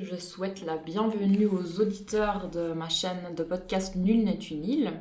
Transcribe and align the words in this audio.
Je 0.00 0.14
souhaite 0.14 0.64
la 0.64 0.76
bienvenue 0.76 1.46
aux 1.46 1.80
auditeurs 1.80 2.48
de 2.50 2.72
ma 2.72 2.88
chaîne 2.88 3.34
de 3.34 3.42
podcast 3.42 3.96
Nul 3.96 4.22
n'est 4.22 4.34
une 4.34 4.64
île. 4.64 4.92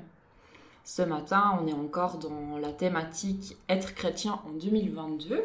Ce 0.84 1.04
matin, 1.04 1.60
on 1.62 1.68
est 1.68 1.74
encore 1.74 2.18
dans 2.18 2.58
la 2.58 2.72
thématique 2.72 3.58
Être 3.70 3.94
chrétien 3.94 4.40
en 4.48 4.52
2022. 4.54 5.44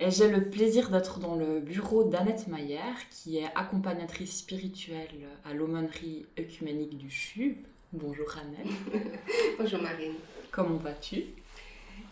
Et 0.00 0.10
j'ai 0.10 0.28
le 0.28 0.50
plaisir 0.50 0.90
d'être 0.90 1.20
dans 1.20 1.36
le 1.36 1.60
bureau 1.60 2.02
d'Annette 2.02 2.48
Mayer, 2.48 2.80
qui 3.10 3.38
est 3.38 3.48
accompagnatrice 3.54 4.38
spirituelle 4.38 5.28
à 5.44 5.54
l'aumônerie 5.54 6.26
œcuménique 6.36 6.98
du 6.98 7.10
CHU. 7.10 7.58
Bonjour 7.92 8.26
Annette. 8.38 9.12
Bonjour 9.58 9.80
Marine. 9.82 10.14
Comment 10.50 10.78
vas-tu? 10.78 11.26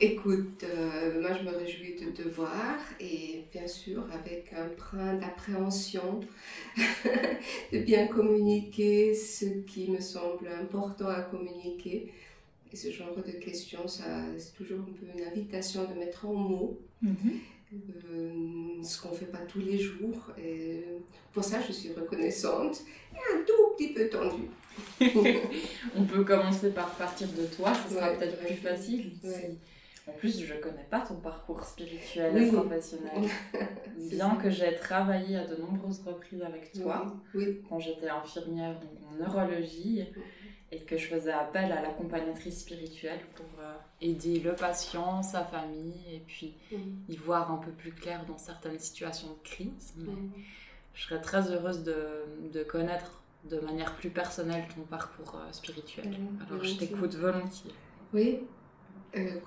Écoute, 0.03 0.65
euh, 0.65 1.21
moi 1.21 1.33
je 1.35 1.45
me 1.45 1.55
réjouis 1.55 1.95
de 2.01 2.11
te 2.11 2.27
voir 2.27 2.79
et 2.99 3.45
bien 3.53 3.67
sûr 3.67 4.03
avec 4.11 4.51
un 4.55 4.69
brin 4.75 5.15
d'appréhension 5.15 6.21
de 7.73 7.79
bien 7.81 8.07
communiquer 8.07 9.13
ce 9.13 9.45
qui 9.45 9.91
me 9.91 10.01
semble 10.01 10.49
important 10.49 11.09
à 11.09 11.21
communiquer. 11.21 12.11
Et 12.73 12.77
ce 12.77 12.91
genre 12.91 13.15
de 13.15 13.33
questions, 13.33 13.87
c'est 13.87 14.55
toujours 14.57 14.79
un 14.79 14.93
peu 14.93 15.19
une 15.19 15.25
invitation 15.27 15.85
de 15.85 15.93
mettre 15.99 16.25
en 16.25 16.33
mots 16.33 16.81
mhm. 17.03 17.13
euh, 17.75 18.83
ce 18.83 19.03
qu'on 19.03 19.11
ne 19.11 19.17
fait 19.17 19.27
pas 19.27 19.45
tous 19.47 19.61
les 19.61 19.79
jours. 19.79 20.33
Et 20.43 20.83
pour 21.35 21.45
ça, 21.45 21.59
je 21.61 21.73
suis 21.73 21.93
reconnaissante 21.93 22.85
et 23.13 23.37
un 23.37 23.43
tout 23.43 23.75
petit 23.77 23.93
peu 23.93 24.09
tendue. 24.09 24.49
On 25.95 26.05
peut 26.05 26.25
commencer 26.25 26.71
par 26.71 26.95
partir 26.95 27.29
de 27.29 27.45
toi, 27.55 27.75
ce 27.75 27.95
sera 27.97 28.13
peut-être 28.13 28.39
plus 28.39 28.55
facile. 28.55 29.11
En 30.07 30.13
plus, 30.13 30.45
je 30.45 30.55
ne 30.55 30.61
connais 30.61 30.87
pas 30.91 31.01
ton 31.01 31.17
parcours 31.17 31.65
spirituel 31.65 32.37
et 32.37 32.51
professionnel. 32.51 33.29
Bien 34.11 34.37
que 34.37 34.51
j'ai 34.51 34.75
travaillé 34.77 35.37
à 35.37 35.47
de 35.47 35.57
nombreuses 35.57 36.03
reprises 36.05 36.43
avec 36.43 36.73
toi, 36.73 37.15
quand 37.69 37.79
j'étais 37.79 38.09
infirmière 38.09 38.79
donc 38.81 38.91
en 39.11 39.17
neurologie, 39.17 40.07
et 40.73 40.79
que 40.79 40.97
je 40.97 41.07
faisais 41.07 41.33
appel 41.33 41.73
à 41.73 41.83
l'accompagnatrice 41.83 42.61
spirituelle 42.61 43.21
pour 43.35 43.47
euh, 43.61 43.75
aider 44.01 44.39
le 44.39 44.55
patient, 44.55 45.23
sa 45.23 45.45
famille, 45.45 46.15
et 46.15 46.23
puis 46.27 46.55
y 47.09 47.17
voir 47.17 47.51
un 47.51 47.57
peu 47.57 47.73
plus 47.73 47.93
clair 47.93 48.25
dans 48.27 48.39
certaines 48.39 48.79
situations 48.79 49.29
de 49.29 49.49
crise. 49.49 49.95
Mais 49.97 50.13
je 50.95 51.03
serais 51.03 51.21
très 51.21 51.51
heureuse 51.51 51.83
de, 51.83 52.25
de, 52.53 52.63
connaître 52.63 53.21
de 53.45 53.59
manière 53.59 53.95
plus 53.97 54.11
personnelle 54.11 54.65
ton 54.75 54.83
parcours 54.83 55.35
euh, 55.37 55.53
spirituel. 55.53 56.17
Alors 56.49 56.63
je 56.63 56.75
t'écoute 56.77 57.15
volontiers. 57.15 57.73
Oui, 58.13 58.41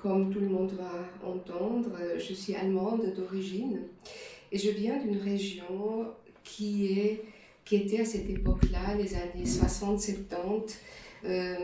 comme 0.02 0.32
tout 0.32 0.40
le 0.40 0.48
monde 0.48 0.74
va 0.74 1.28
entendre, 1.28 1.92
euh, 2.00 2.20
je 2.20 2.34
suis 2.34 2.56
allemande 2.56 3.14
d'origine 3.16 3.82
et 4.52 4.58
je 4.58 4.70
viens 4.70 4.98
d'une 4.98 5.18
région 5.18 6.08
qui, 6.44 7.00
est, 7.00 7.24
qui 7.66 7.78
était 7.78 8.02
à 8.02 8.06
cette 8.06 8.30
époque-là, 8.30 8.96
les 8.96 9.16
années 9.16 9.46
60-70, 9.46 10.78
euh, 11.26 11.56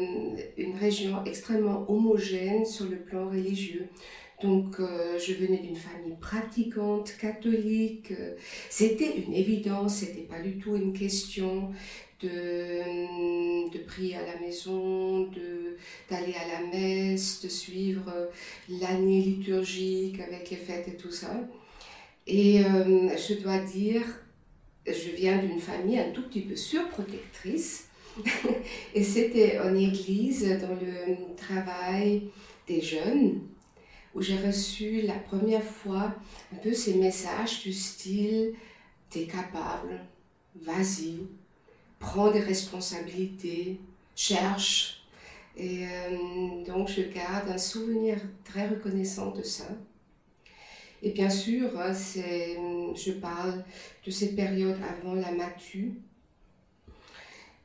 une 0.58 0.76
région 0.78 1.24
extrêmement 1.26 1.86
homogène 1.90 2.66
sur 2.66 2.86
le 2.86 2.98
plan 2.98 3.30
religieux. 3.30 3.88
Donc, 4.42 4.78
je 4.80 5.34
venais 5.34 5.58
d'une 5.58 5.76
famille 5.76 6.16
pratiquante, 6.18 7.14
catholique. 7.20 8.14
C'était 8.70 9.18
une 9.18 9.34
évidence, 9.34 9.96
c'était 9.96 10.22
pas 10.22 10.40
du 10.40 10.58
tout 10.58 10.78
une 10.78 10.94
question 10.94 11.74
de, 12.22 13.70
de 13.72 13.78
prier 13.84 14.16
à 14.16 14.26
la 14.26 14.40
maison, 14.40 15.30
d'aller 16.10 16.34
à 16.34 16.62
la 16.62 16.68
messe, 16.68 17.42
de 17.42 17.50
suivre 17.50 18.12
l'année 18.68 19.22
liturgique 19.22 20.20
avec 20.20 20.50
les 20.50 20.58
fêtes 20.58 20.88
et 20.88 20.98
tout 20.98 21.12
ça. 21.12 21.32
Et 22.28 22.64
euh, 22.64 23.10
je 23.18 23.42
dois 23.42 23.60
dire, 23.60 24.04
je 24.86 25.10
viens 25.16 25.38
d'une 25.40 25.60
famille 25.60 25.98
un 25.98 26.12
tout 26.12 26.24
petit 26.24 26.42
peu 26.42 26.56
surprotectrice. 26.56 27.88
et 28.94 29.04
c'était 29.04 29.60
en 29.60 29.74
église, 29.76 30.44
dans 30.60 30.76
le 30.76 31.36
travail 31.36 32.24
des 32.68 32.82
jeunes, 32.82 33.42
où 34.14 34.22
j'ai 34.22 34.38
reçu 34.38 35.02
la 35.02 35.14
première 35.14 35.64
fois 35.64 36.14
un 36.54 36.58
peu 36.58 36.74
ces 36.74 36.96
messages 36.96 37.64
du 37.64 37.74
style 37.74 38.54
T'es 39.10 39.24
capable, 39.24 40.00
vas-y, 40.56 41.18
prends 42.00 42.32
des 42.32 42.40
responsabilités, 42.40 43.80
cherche. 44.16 45.04
Et 45.58 45.86
euh, 45.86 46.64
donc 46.66 46.90
je 46.90 47.02
garde 47.02 47.50
un 47.50 47.58
souvenir 47.58 48.18
très 48.46 48.68
reconnaissant 48.68 49.32
de 49.32 49.44
ça. 49.44 49.66
Et 51.02 51.12
bien 51.12 51.30
sûr, 51.30 51.70
c'est, 51.94 52.58
je 52.96 53.12
parle 53.14 53.64
de 54.06 54.12
cette 54.12 54.36
période 54.36 54.78
avant 54.84 55.14
la 55.14 55.32
matu. 55.32 55.94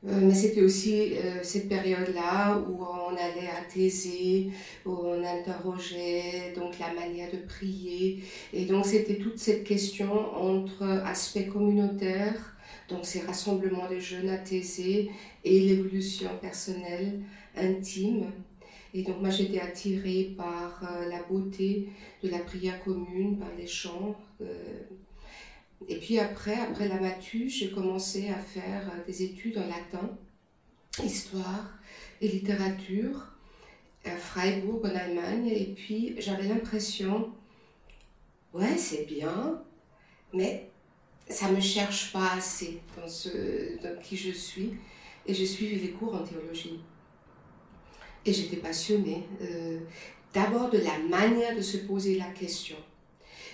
Euh, 0.07 0.19
mais 0.21 0.35
c'était 0.35 0.61
aussi 0.61 1.15
euh, 1.15 1.39
cette 1.41 1.67
période-là 1.67 2.59
où 2.59 2.83
on 2.83 3.15
allait 3.15 3.49
à 3.49 3.63
Thésée, 3.71 4.49
où 4.85 4.91
on 4.91 5.23
interrogeait 5.23 6.53
donc 6.55 6.77
la 6.79 6.93
manière 6.93 7.31
de 7.31 7.37
prier. 7.37 8.23
Et 8.53 8.65
donc 8.65 8.85
c'était 8.85 9.15
toute 9.15 9.39
cette 9.39 9.63
question 9.63 10.11
entre 10.35 10.83
aspect 11.05 11.47
communautaire 11.47 12.55
donc 12.89 13.05
ces 13.05 13.21
rassemblements 13.21 13.89
de 13.89 13.99
jeunes 13.99 14.29
athésés 14.29 15.09
et 15.43 15.59
l'évolution 15.59 16.29
personnelle, 16.39 17.21
intime. 17.55 18.31
Et 18.93 19.03
donc 19.03 19.19
moi 19.19 19.29
j'étais 19.29 19.59
attirée 19.59 20.35
par 20.37 20.81
euh, 20.83 21.09
la 21.09 21.23
beauté 21.23 21.89
de 22.23 22.29
la 22.29 22.39
prière 22.39 22.81
commune, 22.83 23.37
par 23.37 23.49
les 23.57 23.67
chants. 23.67 24.15
Et 25.87 25.97
puis 25.97 26.19
après, 26.19 26.55
après 26.55 26.87
la 26.87 26.99
matu, 26.99 27.49
j'ai 27.49 27.69
commencé 27.71 28.29
à 28.29 28.37
faire 28.37 28.89
euh, 28.89 29.05
des 29.05 29.23
études 29.23 29.57
en 29.57 29.67
latin, 29.67 30.17
histoire 31.03 31.77
et 32.21 32.27
littérature 32.27 33.27
à 34.05 34.15
Freiburg 34.15 34.81
en 34.83 34.95
Allemagne. 34.95 35.47
Et 35.47 35.73
puis 35.75 36.15
j'avais 36.17 36.47
l'impression, 36.47 37.31
ouais 38.53 38.77
c'est 38.77 39.05
bien, 39.05 39.61
mais 40.33 40.69
ça 41.29 41.51
me 41.51 41.59
cherche 41.59 42.11
pas 42.13 42.33
assez 42.33 42.81
dans, 42.97 43.07
ce, 43.07 43.29
qui 44.01 44.17
je 44.17 44.31
suis. 44.31 44.73
Et 45.27 45.33
j'ai 45.33 45.45
suivi 45.45 45.79
les 45.79 45.91
cours 45.91 46.15
en 46.15 46.23
théologie. 46.23 46.79
Et 48.25 48.33
j'étais 48.33 48.57
passionnée. 48.57 49.23
Euh, 49.41 49.79
d'abord 50.33 50.69
de 50.69 50.77
la 50.77 50.99
manière 50.99 51.55
de 51.55 51.61
se 51.61 51.77
poser 51.77 52.17
la 52.17 52.25
question. 52.25 52.77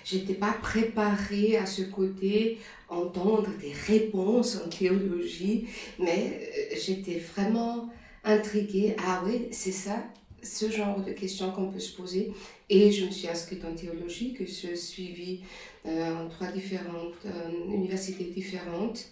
J'étais 0.04 0.34
pas 0.34 0.54
préparée 0.54 1.58
à 1.58 1.66
ce 1.66 1.84
côté 1.84 2.58
entendre 2.90 3.50
des 3.60 3.72
réponses 3.72 4.58
en 4.64 4.70
théologie, 4.70 5.68
mais 6.00 6.40
euh, 6.42 6.76
j'étais 6.84 7.20
vraiment 7.20 7.90
intriguée. 8.24 8.96
Ah 9.06 9.24
oui, 9.26 9.48
c'est 9.52 9.72
ça, 9.72 10.04
ce 10.44 10.70
genre 10.70 11.02
de 11.02 11.12
questions 11.12 11.52
qu'on 11.52 11.68
peut 11.68 11.80
se 11.80 11.96
poser. 11.96 12.32
Et 12.70 12.92
je 12.92 13.06
me 13.06 13.12
suis 13.12 13.28
inscrite 13.28 13.64
en 13.66 13.74
théologie, 13.74 14.34
que 14.34 14.46
je 14.46 14.76
suivis 14.76 15.42
euh, 15.86 16.16
en 16.16 16.30
trois 16.30 16.48
différentes 16.48 17.26
euh, 17.26 17.74
universités 17.74 18.26
différentes. 18.26 19.08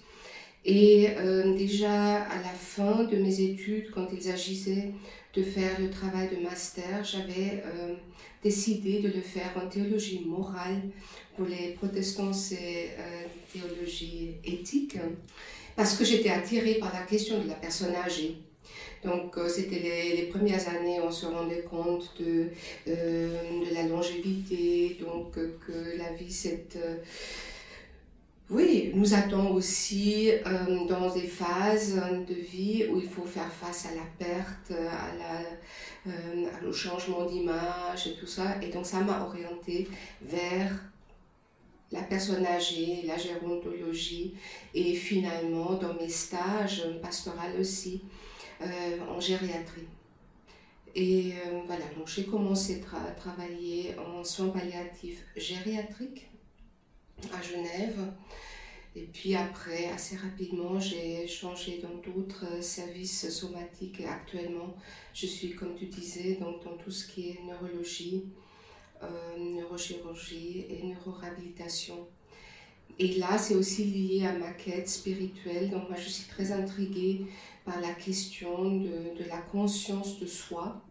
Et 0.72 1.10
euh, 1.18 1.56
déjà 1.56 2.22
à 2.24 2.38
la 2.38 2.54
fin 2.54 3.04
de 3.04 3.18
mes 3.18 3.42
études, 3.42 3.90
quand 3.90 4.08
il 4.14 4.22
s'agissait 4.22 4.92
de 5.34 5.42
faire 5.42 5.80
le 5.80 5.90
travail 5.90 6.30
de 6.30 6.44
master, 6.44 7.04
j'avais 7.04 7.64
décidé 8.44 9.00
de 9.00 9.08
le 9.08 9.22
faire 9.22 9.52
en 9.56 9.68
théologie 9.68 10.24
morale 10.26 10.82
pour 11.36 11.48
les 11.48 11.74
protestants, 11.74 12.34
c'est 12.34 12.90
théologie 13.52 14.36
éthique, 14.44 14.98
parce 15.76 15.96
que 15.98 16.06
j'étais 16.06 16.30
attirée 16.30 16.76
par 16.76 16.94
la 16.94 17.02
question 17.02 17.42
de 17.42 17.48
la 17.48 17.56
personne 17.56 17.96
âgée. 17.96 18.38
Donc, 19.04 19.38
euh, 19.38 19.48
c'était 19.48 19.80
les, 19.80 20.24
premières 20.24 20.68
années, 20.68 21.00
on 21.02 21.12
se 21.12 21.26
rendait 21.26 21.62
compte 21.62 22.14
de, 22.20 22.48
euh, 22.88 23.30
de 23.70 23.74
la 23.74 23.84
longévité, 23.84 24.98
donc 25.00 25.38
euh, 25.38 25.58
que 25.66 25.98
la 25.98 26.12
vie, 26.14 26.32
c'est... 26.32 26.78
oui, 28.50 28.92
nous 28.96 29.14
attend 29.14 29.52
aussi 29.52 30.32
dans 30.88 31.14
des 31.14 31.28
phases 31.28 31.96
de 32.28 32.34
vie 32.34 32.88
où 32.90 33.00
il 33.00 33.08
faut 33.08 33.26
faire 33.26 33.52
face 33.52 33.86
à 33.86 33.96
la 33.96 34.06
perte, 34.18 34.72
à 34.72 35.16
la, 35.18 36.68
au 36.68 36.74
changement 36.74 37.26
d'image 37.26 38.08
et 38.08 38.16
tout 38.16 38.28
ça. 38.28 38.56
Et 38.62 38.70
donc 38.70 38.86
ça 38.86 39.02
m'a 39.02 39.22
orientée 39.22 39.88
vers 40.22 40.72
la 41.92 42.02
personne 42.04 42.46
âgée, 42.46 43.04
la 43.06 43.18
gérontologie 43.18 44.34
et 44.74 44.94
finalement 44.94 45.74
dans 45.74 45.94
mes 45.96 46.10
stages 46.10 46.84
pastoraux 47.02 47.60
aussi, 47.60 48.04
euh, 48.62 49.00
en 49.10 49.20
gériatrie. 49.20 49.88
Et 50.96 51.34
euh, 51.34 51.62
voilà, 51.66 51.86
donc 51.98 52.08
j'ai 52.08 52.26
commencé 52.26 52.84
à 52.94 53.12
travailler 53.12 53.96
en 53.98 54.24
soins 54.24 54.50
palliatifs 54.50 55.24
gériatriques 55.36 56.28
à 57.34 57.42
Genève. 57.42 58.12
Et 59.00 59.08
puis 59.14 59.34
après, 59.34 59.86
assez 59.86 60.18
rapidement, 60.18 60.78
j'ai 60.78 61.26
changé 61.26 61.82
dans 61.82 62.12
d'autres 62.12 62.62
services 62.62 63.30
somatiques. 63.30 64.02
Actuellement, 64.02 64.76
je 65.14 65.26
suis, 65.26 65.56
comme 65.56 65.74
tu 65.74 65.86
disais, 65.86 66.36
donc 66.36 66.62
dans 66.66 66.76
tout 66.76 66.92
ce 66.92 67.08
qui 67.08 67.30
est 67.30 67.40
neurologie, 67.48 68.26
euh, 69.02 69.08
neurochirurgie 69.38 70.66
et 70.70 70.84
neuroréhabilitation. 70.84 72.08
et 72.98 73.14
là, 73.16 73.38
c'est 73.38 73.56
aussi 73.56 73.86
lié 73.86 74.26
à 74.26 74.34
ma 74.34 74.52
quête 74.52 74.90
spirituelle. 74.90 75.70
Donc 75.70 75.88
moi, 75.88 75.98
je 75.98 76.10
suis 76.10 76.28
très 76.28 76.52
intriguée 76.52 77.22
par 77.64 77.80
la 77.80 77.94
question 77.94 78.70
de, 78.70 79.24
la 79.30 79.38
conscience 79.38 80.20
de 80.20 80.26
soi 80.26 80.82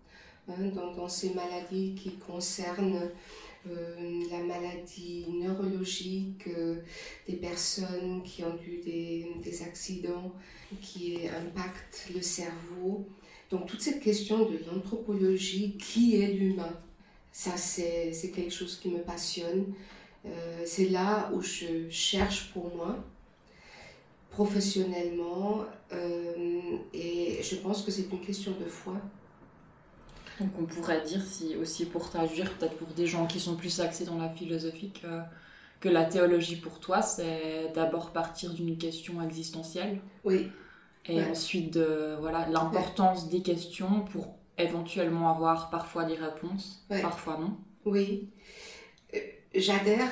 hein, 0.48 0.70
dans, 0.96 1.08
ces 1.08 1.34
maladies 1.34 1.94
qui 1.94 2.16
concernent 2.16 2.96
euh, 2.96 3.08
la 4.30 4.38
maladie 4.38 5.26
neurologique, 5.28 6.46
euh, 6.48 6.76
des 7.28 7.36
personnes 7.36 8.22
qui 8.24 8.44
ont 8.44 8.58
eu 8.66 8.78
des, 8.84 9.62
accidents 9.62 10.32
qui 10.80 11.26
impactent 11.28 12.08
le 12.14 12.22
cerveau. 12.22 13.06
Donc 13.50 13.66
toute 13.66 13.80
cette 13.80 14.00
question 14.00 14.48
de 14.48 14.58
l'anthropologie, 14.66 15.76
qui 15.78 16.20
est 16.20 16.28
l'humain, 16.28 16.78
ça 17.32 17.56
c'est 17.56 18.30
quelque 18.34 18.52
chose 18.52 18.78
qui 18.80 18.88
me 18.88 19.00
passionne. 19.00 19.66
Euh, 20.26 20.62
c'est 20.64 20.88
là 20.88 21.30
où 21.32 21.40
je 21.40 21.88
cherche 21.88 22.50
pour 22.52 22.74
moi, 22.74 23.02
professionnellement, 24.30 25.64
euh, 25.92 26.76
et 26.92 27.40
je 27.42 27.56
pense 27.56 27.82
que 27.82 27.90
c'est 27.90 28.06
une 28.10 28.20
question 28.20 28.52
de 28.52 28.66
foi. 28.66 29.00
Donc 30.40 30.50
on 30.58 30.64
pourrait 30.64 31.02
dire 31.02 31.22
si 31.22 31.56
aussi 31.56 31.86
pour 31.86 32.10
traduire, 32.10 32.52
peut-être 32.54 32.76
pour 32.76 32.88
des 32.88 33.06
gens 33.06 33.26
qui 33.26 33.40
sont 33.40 33.56
plus 33.56 33.80
axés 33.80 34.04
dans 34.04 34.18
la 34.18 34.28
philosophie, 34.28 34.90
que, 34.90 35.20
que 35.80 35.88
la 35.88 36.04
théologie 36.04 36.56
pour 36.56 36.80
toi, 36.80 37.02
c'est 37.02 37.72
d'abord 37.74 38.12
partir 38.12 38.52
d'une 38.52 38.76
question 38.78 39.22
existentielle. 39.22 40.00
Oui. 40.24 40.48
Et 41.06 41.22
ensuite 41.24 41.72
de 41.72 42.16
voilà 42.20 42.46
l'importance 42.48 43.30
des 43.30 43.40
questions 43.40 44.02
pour 44.12 44.34
éventuellement 44.58 45.30
avoir 45.30 45.70
parfois 45.70 46.04
des 46.04 46.16
réponses, 46.16 46.84
parfois 46.88 47.38
non. 47.38 47.56
Oui 47.84 48.28
j'adhère 49.54 50.08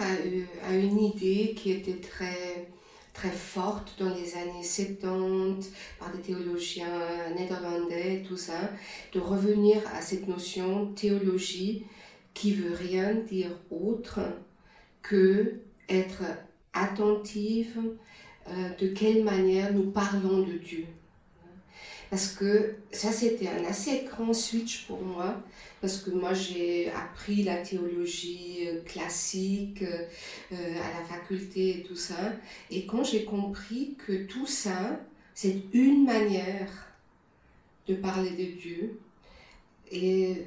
à, 0.64 0.75
une 0.75 0.99
idée 0.99 1.55
qui 1.55 1.72
était 1.72 2.00
très, 2.00 2.69
très 3.17 3.31
forte 3.31 3.95
dans 3.99 4.15
les 4.15 4.35
années 4.35 4.63
70 4.63 5.73
par 5.99 6.13
des 6.13 6.21
théologiens 6.21 6.87
néerlandais, 7.35 8.23
tout 8.29 8.37
ça, 8.37 8.71
de 9.13 9.21
revenir 9.21 9.81
à 9.95 10.03
cette 10.03 10.29
notion 10.29 10.89
théologie 10.89 11.87
qui 12.35 12.53
veut 12.53 12.75
rien 12.75 13.15
dire 13.15 13.51
autre 13.71 14.21
que 15.01 15.61
être 15.89 16.25
attentive 16.75 17.81
euh, 18.49 18.69
de 18.79 18.89
quelle 18.89 19.25
manière 19.25 19.73
nous 19.73 19.91
parlons 19.91 20.41
de 20.41 20.59
Dieu. 20.59 20.85
Parce 22.11 22.29
que 22.29 22.75
ça, 22.93 23.13
c'était 23.13 23.49
un 23.49 23.65
assez 23.65 24.05
grand 24.05 24.35
switch 24.35 24.87
pour 24.87 25.01
moi 25.01 25.43
parce 25.81 25.99
que 25.99 26.11
moi 26.11 26.32
j'ai 26.32 26.90
appris 26.90 27.43
la 27.43 27.58
théologie 27.58 28.67
euh, 28.67 28.82
classique 28.82 29.82
euh, 29.82 30.05
euh, 30.52 30.75
à 30.81 31.00
la 31.00 31.05
faculté 31.05 31.78
et 31.78 31.82
tout 31.82 31.96
ça. 31.96 32.32
Et 32.70 32.87
quand 32.87 33.05
j'ai 33.05 33.25
compris 33.25 33.96
que 34.06 34.25
tout 34.25 34.46
ça, 34.46 35.00
c'est 35.34 35.62
une 35.73 36.05
manière 36.05 36.70
de 37.87 37.94
parler 37.94 38.31
de 38.31 38.58
Dieu, 38.58 38.99
et 39.93 40.46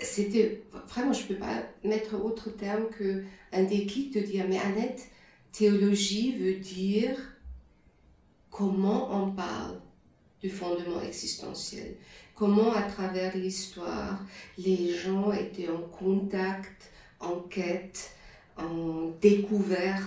c'était 0.00 0.62
vraiment, 0.88 1.12
je 1.12 1.22
ne 1.22 1.28
peux 1.28 1.36
pas 1.36 1.62
mettre 1.82 2.22
autre 2.22 2.50
terme 2.50 2.86
qu'un 2.90 3.62
déclic 3.62 4.12
de 4.12 4.20
dire, 4.20 4.44
mais 4.48 4.58
Annette, 4.58 5.08
théologie 5.52 6.36
veut 6.36 6.56
dire 6.56 7.16
comment 8.50 9.22
on 9.22 9.30
parle 9.30 9.80
du 10.42 10.50
fondement 10.50 11.00
existentiel 11.00 11.96
comment 12.36 12.72
à 12.72 12.82
travers 12.82 13.36
l'histoire 13.36 14.22
les 14.58 14.94
gens 14.94 15.32
étaient 15.32 15.68
en 15.68 15.80
contact, 15.80 16.92
en 17.18 17.40
quête, 17.40 18.12
en 18.56 19.10
découverte 19.20 20.04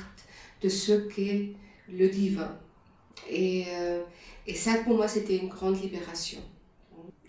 de 0.62 0.70
ce 0.70 0.94
qu'est 0.94 1.54
le 1.92 2.08
divin. 2.08 2.58
Et, 3.30 3.66
euh, 3.70 4.04
et 4.48 4.54
ça, 4.54 4.76
pour 4.84 4.96
moi, 4.96 5.08
c'était 5.08 5.38
une 5.38 5.50
grande 5.50 5.82
libération. 5.82 6.40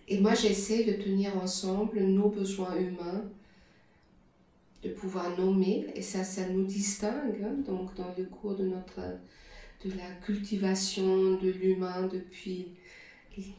Et 0.06 0.20
moi, 0.20 0.34
j'essaie 0.34 0.84
de 0.84 0.92
tenir 0.92 1.36
ensemble 1.36 2.00
nos 2.00 2.28
besoins 2.28 2.76
humains, 2.76 3.24
de 4.82 4.90
pouvoir 4.90 5.38
nommer, 5.38 5.86
et 5.94 6.02
ça, 6.02 6.24
ça 6.24 6.48
nous 6.48 6.64
distingue. 6.64 7.42
Hein, 7.44 7.62
donc, 7.66 7.94
dans 7.94 8.12
le 8.16 8.24
cours 8.24 8.56
de 8.56 8.64
notre 8.64 9.00
de 9.84 9.90
la 9.96 10.10
cultivation 10.22 11.38
de 11.38 11.48
l'humain 11.48 12.06
depuis 12.12 12.74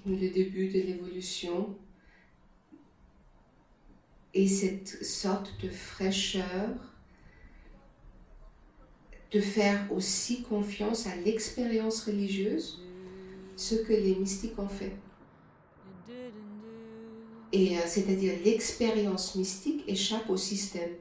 le 0.06 0.30
début 0.30 0.68
de 0.68 0.80
l'évolution 0.80 1.75
et 4.33 4.48
cette 4.48 5.04
sorte 5.04 5.51
de 5.62 5.69
fraîcheur, 5.69 6.69
de 9.31 9.39
faire 9.39 9.92
aussi 9.92 10.44
confiance 10.44 11.07
à 11.07 11.16
l'expérience 11.16 12.04
religieuse, 12.04 12.81
ce 13.56 13.75
que 13.75 13.94
les 13.94 14.16
mystiques 14.16 14.57
ont 14.57 14.68
fait. 14.68 14.94
Et 17.54 17.77
euh, 17.77 17.81
c'est-à-dire 17.86 18.34
l'expérience 18.45 19.36
mystique 19.36 19.84
échappe 19.88 20.30
au 20.30 20.38
système. 20.38 20.92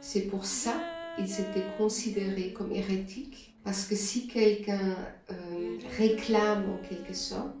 C'est 0.00 0.26
pour 0.26 0.44
ça 0.44 0.78
qu'ils 1.16 1.28
s'étaient 1.28 1.64
considérés 1.78 2.52
comme 2.52 2.72
hérétiques 2.72 3.55
parce 3.66 3.84
que 3.88 3.96
si 3.96 4.28
quelqu'un 4.28 4.96
euh, 5.28 5.76
réclame 5.98 6.70
en 6.70 6.78
quelque 6.88 7.12
sorte 7.12 7.56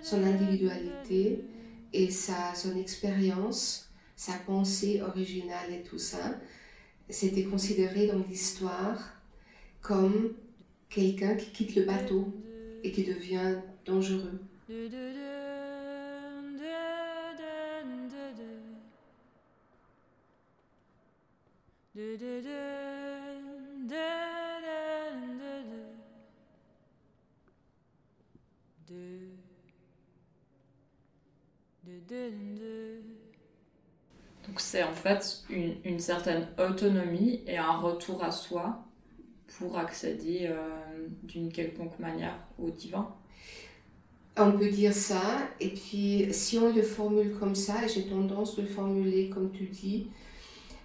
son 0.00 0.22
individualité 0.22 1.44
et 1.92 2.08
son 2.12 2.78
expérience, 2.78 3.90
sa 4.14 4.34
pensée 4.34 5.02
originale 5.02 5.72
et 5.72 5.82
tout 5.82 5.98
ça, 5.98 6.38
c'était 7.08 7.42
considéré 7.42 8.06
dans 8.06 8.22
l'histoire 8.28 9.20
comme 9.80 10.34
quelqu'un 10.88 11.34
qui 11.34 11.50
quitte 11.50 11.74
le 11.74 11.82
bateau 11.82 12.32
et 12.84 12.92
qui 12.92 13.02
devient 13.02 13.56
dangereux. 13.84 14.38
Donc 34.46 34.60
c'est 34.60 34.82
en 34.82 34.92
fait 34.92 35.42
une, 35.50 35.74
une, 35.84 35.98
certaine 35.98 36.46
autonomie 36.58 37.42
et 37.46 37.56
un 37.56 37.78
retour 37.78 38.22
à 38.22 38.30
soi 38.30 38.84
pour 39.58 39.78
accéder 39.78 40.46
euh, 40.50 41.08
d'une 41.22 41.50
quelconque 41.50 41.98
manière 41.98 42.36
au 42.58 42.70
divin. 42.70 43.08
On 44.36 44.52
peut 44.52 44.68
dire 44.68 44.92
ça, 44.92 45.22
et 45.60 45.68
puis 45.68 46.26
si 46.32 46.58
on 46.58 46.74
le 46.74 46.82
formule 46.82 47.34
comme 47.38 47.54
ça, 47.54 47.84
et 47.84 47.88
j'ai 47.88 48.06
tendance 48.06 48.56
de 48.56 48.62
le 48.62 48.68
formuler 48.68 49.30
comme 49.30 49.52
tu 49.52 49.66
dis, 49.66 50.08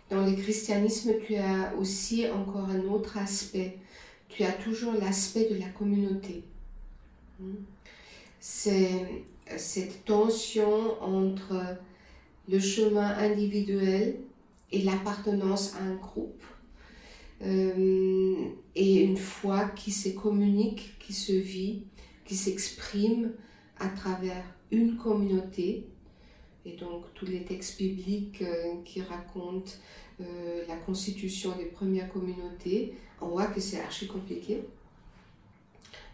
dans 0.10 0.26
le 0.26 0.34
christianisme, 0.34 1.14
tu 1.26 1.36
as 1.36 1.74
aussi 1.76 2.30
encore 2.30 2.70
un 2.70 2.84
autre 2.86 3.18
aspect. 3.18 3.78
Tu 4.28 4.44
as 4.44 4.52
toujours 4.52 4.94
l'aspect 4.94 5.50
de 5.50 5.60
la 5.60 5.70
communauté. 5.70 6.44
C'est 8.40 9.24
cette 9.58 10.06
tension 10.06 11.02
entre 11.02 11.78
le 12.48 12.60
chemin 12.60 13.18
individuel 13.18 14.20
et 14.72 14.82
l'appartenance 14.82 15.76
à 15.76 15.84
un 15.84 15.96
groupe. 15.96 16.44
Euh, 17.42 18.50
et 18.76 19.02
une 19.02 19.18
foi 19.18 19.70
qui 19.70 19.92
se 19.92 20.10
communique, 20.10 20.96
qui 21.00 21.14
se 21.14 21.32
vit, 21.32 21.84
qui 22.26 22.36
s'exprime 22.36 23.32
à 23.78 23.88
travers 23.88 24.44
une 24.72 24.98
communauté. 24.98 25.88
Et 26.66 26.74
donc 26.74 27.06
tous 27.14 27.26
les 27.26 27.44
textes 27.44 27.78
bibliques 27.78 28.42
euh, 28.42 28.82
qui 28.84 29.02
racontent 29.02 29.72
euh, 30.20 30.64
la 30.68 30.76
constitution 30.76 31.56
des 31.58 31.66
premières 31.66 32.12
communautés, 32.12 32.94
on 33.22 33.28
voit 33.30 33.48
que 33.48 33.62
c'est 33.62 33.80
archi 33.80 34.08
compliqué. 34.08 34.64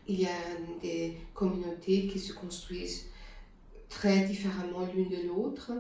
Il 0.08 0.22
y 0.22 0.26
a 0.26 0.38
des 0.82 1.18
communautés 1.34 2.08
qui 2.08 2.20
se 2.20 2.34
construisent 2.34 3.06
très 3.90 4.26
différemment 4.26 4.88
l'une 4.94 5.10
de 5.10 5.28
l'autre. 5.28 5.72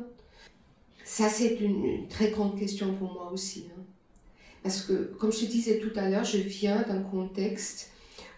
Ça, 1.03 1.29
c'est 1.29 1.59
une, 1.59 2.07
très 2.07 2.31
grande 2.31 2.57
question 2.57 2.95
pour 2.95 3.13
moi 3.13 3.31
aussi. 3.31 3.67
Hein. 3.71 3.81
Parce 4.63 4.81
que, 4.81 5.13
comme 5.19 5.31
je 5.31 5.45
disais 5.45 5.77
tout 5.77 5.91
à 5.95 6.09
l'heure, 6.09 6.23
je 6.23 6.37
viens 6.37 6.81
d'un 6.81 7.03
contexte 7.03 7.91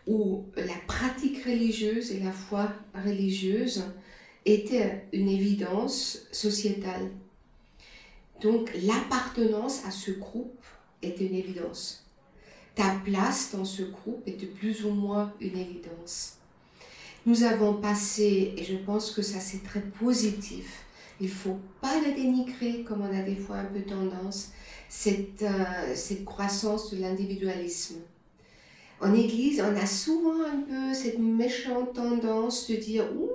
où 0.06 0.46
la 0.58 0.76
pratique 0.88 1.44
religieuse 1.46 2.12
et 2.12 2.20
la 2.20 2.32
foi 2.32 2.72
religieuse 2.94 3.84
étaient 4.46 5.06
une 5.14 5.30
évidence 5.30 6.28
sociétale. 6.32 7.12
Donc, 8.42 8.72
l'appartenance 8.84 9.86
à 9.86 9.92
ce 9.92 10.12
groupe 10.12 10.64
était 11.02 11.26
une 11.26 11.36
évidence. 11.36 12.07
Ta 12.78 12.96
place 13.04 13.50
dans 13.54 13.66
ce 13.66 13.82
groupe 13.82 14.22
était 14.28 14.46
plus 14.46 14.86
ou 14.86 14.92
moins 14.92 15.34
une 15.42 15.58
évidence. 15.58 16.38
Nous 17.26 17.42
avons 17.42 17.74
passé, 17.74 18.54
et 18.56 18.64
je 18.64 18.76
pense 18.76 19.10
que 19.12 19.24
ça 19.24 19.40
c'est 19.40 19.64
très 19.64 19.82
positif, 19.82 20.86
il 21.20 21.30
faut 21.30 21.58
pas 21.82 22.00
le 22.00 22.14
dénigrer 22.14 22.84
comme 22.84 23.02
on 23.02 23.18
a 23.18 23.24
des 23.24 23.36
fois 23.36 23.58
un 23.58 23.66
peu 23.66 23.82
tendance, 23.82 24.52
cette, 24.90 25.42
euh, 25.42 26.24
croissance 26.24 26.94
de 26.94 27.02
l'individualisme. 27.02 27.96
En 29.02 29.12
Église, 29.12 29.60
on 29.62 29.76
a 29.76 29.88
souvent 29.88 30.44
un 30.44 30.62
peu 30.62 30.94
cette 30.94 31.18
méchante 31.18 31.94
tendance 31.96 32.70
de 32.70 32.76
dire 32.76 33.06
Ouh, 33.20 33.32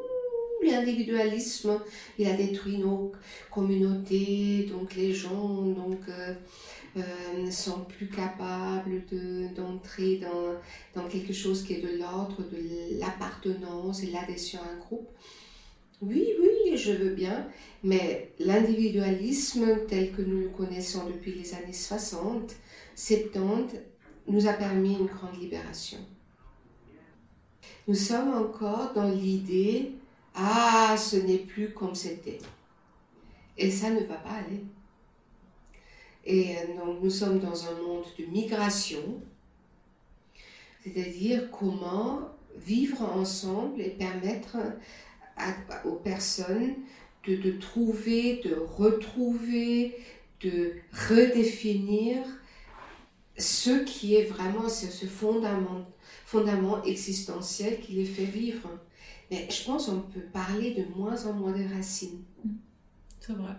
l'individualisme, 0.64 1.80
il 2.16 2.28
a 2.28 2.34
détruit 2.34 2.78
nos 2.78 3.10
communautés, 3.50 4.68
donc 4.70 4.94
les 4.94 5.12
gens 5.12 5.62
donc, 5.62 5.98
euh, 6.08 6.32
euh, 6.96 7.50
sont 7.50 7.84
plus 7.84 8.08
capables 8.08 9.02
d'entrer 9.56 10.16
dans, 10.18 11.00
dans 11.00 11.08
quelque 11.08 11.32
chose 11.32 11.64
qui 11.64 11.74
est 11.74 11.80
de 11.80 11.98
l'ordre 11.98 12.42
de 12.42 12.98
l'appartenance 12.98 14.02
et 14.02 14.08
l'adhésion 14.08 14.60
à 14.60 14.72
un 14.74 14.78
groupe. 14.78 15.08
Oui, 16.02 16.34
oui, 16.40 16.76
je 16.76 16.92
veux 16.92 17.14
bien, 17.14 17.46
mais 17.84 18.32
l'individualisme 18.40 19.86
tel 19.88 20.12
que 20.12 20.22
nous 20.22 20.40
le 20.40 20.48
connaissons 20.48 21.06
depuis 21.06 21.32
les 21.32 21.54
années 21.54 21.72
60, 21.72 22.54
70, 22.94 23.78
nous 24.26 24.46
a 24.46 24.52
permis 24.52 24.94
une 24.94 25.06
grande 25.06 25.40
libération. 25.40 25.98
Nous 27.88 27.94
sommes 27.94 28.34
encore 28.34 28.92
dans 28.94 29.08
l'idée, 29.08 29.92
ah, 30.34 30.94
ce 30.98 31.16
n'est 31.16 31.38
plus 31.38 31.70
comme 31.70 31.94
c'était. 31.94 32.38
Et 33.56 33.70
ça 33.70 33.90
ne 33.90 34.00
va 34.00 34.16
pas 34.16 34.30
aller. 34.30 34.64
Et 36.24 36.56
euh, 36.56 36.76
donc 36.78 37.02
nous 37.02 37.10
sommes 37.10 37.40
dans 37.40 37.66
un 37.66 37.74
monde 37.82 38.04
de 38.18 38.24
migration, 38.26 39.20
c'est-à-dire 40.84 41.50
comment 41.50 42.20
vivre 42.56 43.02
ensemble 43.02 43.80
et 43.80 43.90
permettre 43.90 44.56
aux 45.84 45.96
personnes 45.96 46.74
de, 47.26 47.52
trouver, 47.52 48.40
de 48.44 48.54
retrouver, 48.54 49.96
de 50.40 50.74
redéfinir 51.08 52.18
ce 53.38 53.84
qui 53.84 54.16
est 54.16 54.24
vraiment 54.24 54.68
ce, 54.68 55.06
fondament, 55.06 55.86
fondament 56.26 56.82
existentiel 56.84 57.80
qui 57.80 57.92
les 57.92 58.04
fait 58.04 58.24
vivre. 58.24 58.68
Mais 59.30 59.48
je 59.50 59.64
pense 59.64 59.86
qu'on 59.86 60.00
peut 60.00 60.26
parler 60.32 60.72
de 60.74 60.84
moins 60.96 61.26
en 61.26 61.32
moins 61.32 61.52
des 61.52 61.66
racines. 61.66 62.22
C'est 63.20 63.32
vrai. 63.32 63.54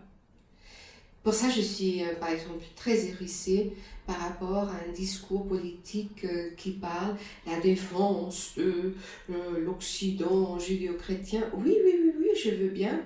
Pour 1.24 1.34
ça, 1.34 1.50
je 1.50 1.62
suis, 1.62 2.04
euh, 2.04 2.16
par 2.16 2.30
exemple, 2.30 2.66
très 2.76 3.06
hérissée 3.06 3.72
par 4.06 4.18
rapport 4.18 4.68
à 4.68 4.76
un 4.86 4.92
discours 4.92 5.48
politique 5.48 6.26
euh, 6.26 6.50
qui 6.58 6.72
parle 6.72 7.16
la 7.48 7.62
défense 7.62 8.56
de 8.58 8.94
euh, 9.30 9.60
l'Occident 9.60 10.60
judéo-chrétien. 10.60 11.50
Oui, 11.54 11.78
oui, 11.82 11.94
oui, 12.04 12.12
oui, 12.20 12.28
je 12.44 12.50
veux 12.50 12.70
bien, 12.70 13.02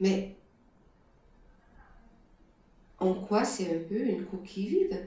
mais 0.00 0.34
en 2.98 3.12
quoi 3.12 3.44
c'est 3.44 3.76
un 3.76 3.80
peu 3.86 4.00
une 4.00 4.24
coquille 4.24 4.68
vide? 4.68 5.06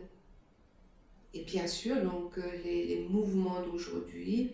Et 1.34 1.44
bien 1.44 1.66
sûr, 1.66 2.00
donc, 2.04 2.38
les, 2.64 3.08
mouvements 3.10 3.62
d'aujourd'hui, 3.62 4.52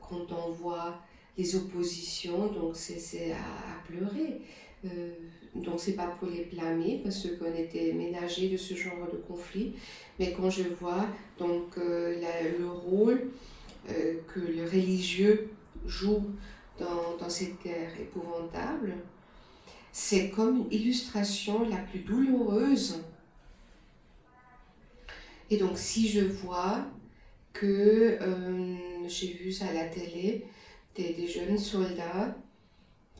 quand 0.00 0.32
on 0.32 0.50
voit 0.50 0.98
les 1.36 1.56
oppositions, 1.56 2.46
donc 2.48 2.76
c'est 2.76 3.32
à, 3.32 3.82
pleurer. 3.86 4.40
Donc 5.54 5.78
c'est 5.78 5.92
pas 5.92 6.08
pour 6.08 6.28
les 6.28 6.44
blâmer 6.44 7.00
parce 7.04 7.28
qu'on 7.38 7.54
était 7.54 7.92
ménagés 7.92 8.48
de 8.48 8.56
ce 8.56 8.74
genre 8.74 9.08
de 9.12 9.18
conflit, 9.18 9.74
mais 10.18 10.32
quand 10.32 10.50
je 10.50 10.64
vois 10.64 11.06
donc 11.38 11.78
euh, 11.78 12.20
le 12.58 12.68
rôle 12.68 13.30
euh, 13.88 14.14
que 14.26 14.40
le 14.40 14.64
religieux 14.64 15.50
joue 15.86 16.24
dans, 16.78 17.28
cette 17.28 17.62
guerre 17.62 17.92
épouvantable, 18.00 18.94
c'est 19.92 20.30
comme 20.30 20.56
une 20.56 20.72
illustration 20.72 21.68
la 21.68 21.76
plus 21.76 22.00
douloureuse. 22.00 23.04
Et 25.50 25.56
donc 25.56 25.78
si 25.78 26.08
je 26.08 26.20
vois 26.20 26.84
que 27.52 28.18
euh, 28.20 28.76
j'ai 29.06 29.34
vu 29.34 29.52
ça 29.52 29.66
à 29.66 29.72
la 29.72 29.84
télé, 29.84 30.46
des 30.96 31.26
jeunes 31.28 31.58
soldats 31.58 32.36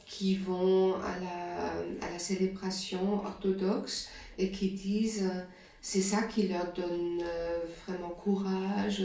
qui 0.06 0.36
vont 0.36 0.94
à 0.96 1.18
la, 1.18 2.06
à 2.06 2.10
la 2.12 2.18
célébration 2.18 3.24
orthodoxe 3.24 4.08
et 4.38 4.50
qui 4.50 4.70
disent 4.70 5.30
euh, 5.30 5.42
c'est 5.80 6.02
ça 6.02 6.22
qui 6.22 6.48
leur 6.48 6.72
donne 6.72 7.22
euh, 7.22 7.60
vraiment 7.86 8.10
courage 8.10 9.04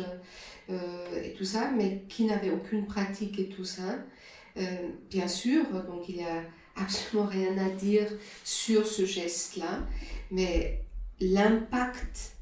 euh, 0.70 1.24
et 1.24 1.34
tout 1.34 1.46
ça, 1.46 1.72
mais 1.76 2.04
qui 2.08 2.26
n'avaient 2.26 2.52
aucune 2.52 2.86
pratique 2.86 3.40
et 3.40 3.50
tout 3.50 3.66
ça. 3.66 4.00
bien 5.10 5.28
sûr, 5.28 5.66
donc 5.88 6.10
il 6.10 6.18
n'y 6.18 6.26
a 6.26 6.44
absolument 6.76 7.28
rien 7.28 7.58
à 7.58 7.70
dire 7.70 8.08
sur 8.44 8.86
ce 8.86 9.06
geste-là, 9.06 9.88
mais 10.32 10.84
l'impact 11.20 12.38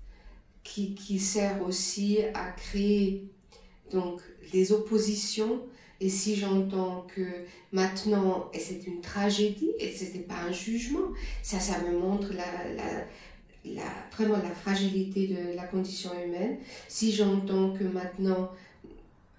qui, 0.64 0.94
qui, 0.94 1.20
sert 1.20 1.62
aussi 1.64 2.20
à 2.34 2.52
créer 2.52 3.28
donc 3.92 4.22
des 4.52 4.72
oppositions 4.72 5.62
et 6.00 6.10
si 6.10 6.36
j'entends 6.36 7.08
que 7.14 7.26
maintenant, 7.72 8.50
et 8.54 8.60
c'est 8.60 8.86
une 8.86 9.02
tragédie, 9.02 9.72
et 9.80 9.92
ce 9.92 10.04
n'était 10.04 10.20
pas 10.20 10.38
un 10.48 10.52
jugement, 10.52 11.12
ça, 11.42 11.60
ça 11.60 11.80
me 11.82 11.98
montre 11.98 12.34
la, 12.34 12.74
la, 12.76 13.04
la, 13.66 13.90
vraiment 14.12 14.38
la 14.38 14.52
fragilité 14.52 15.28
de 15.28 15.56
la 15.56 15.64
condition 15.64 16.12
humaine. 16.24 16.58
Si 16.88 17.12
j'entends 17.12 17.74
que 17.74 17.84
maintenant, 17.84 18.52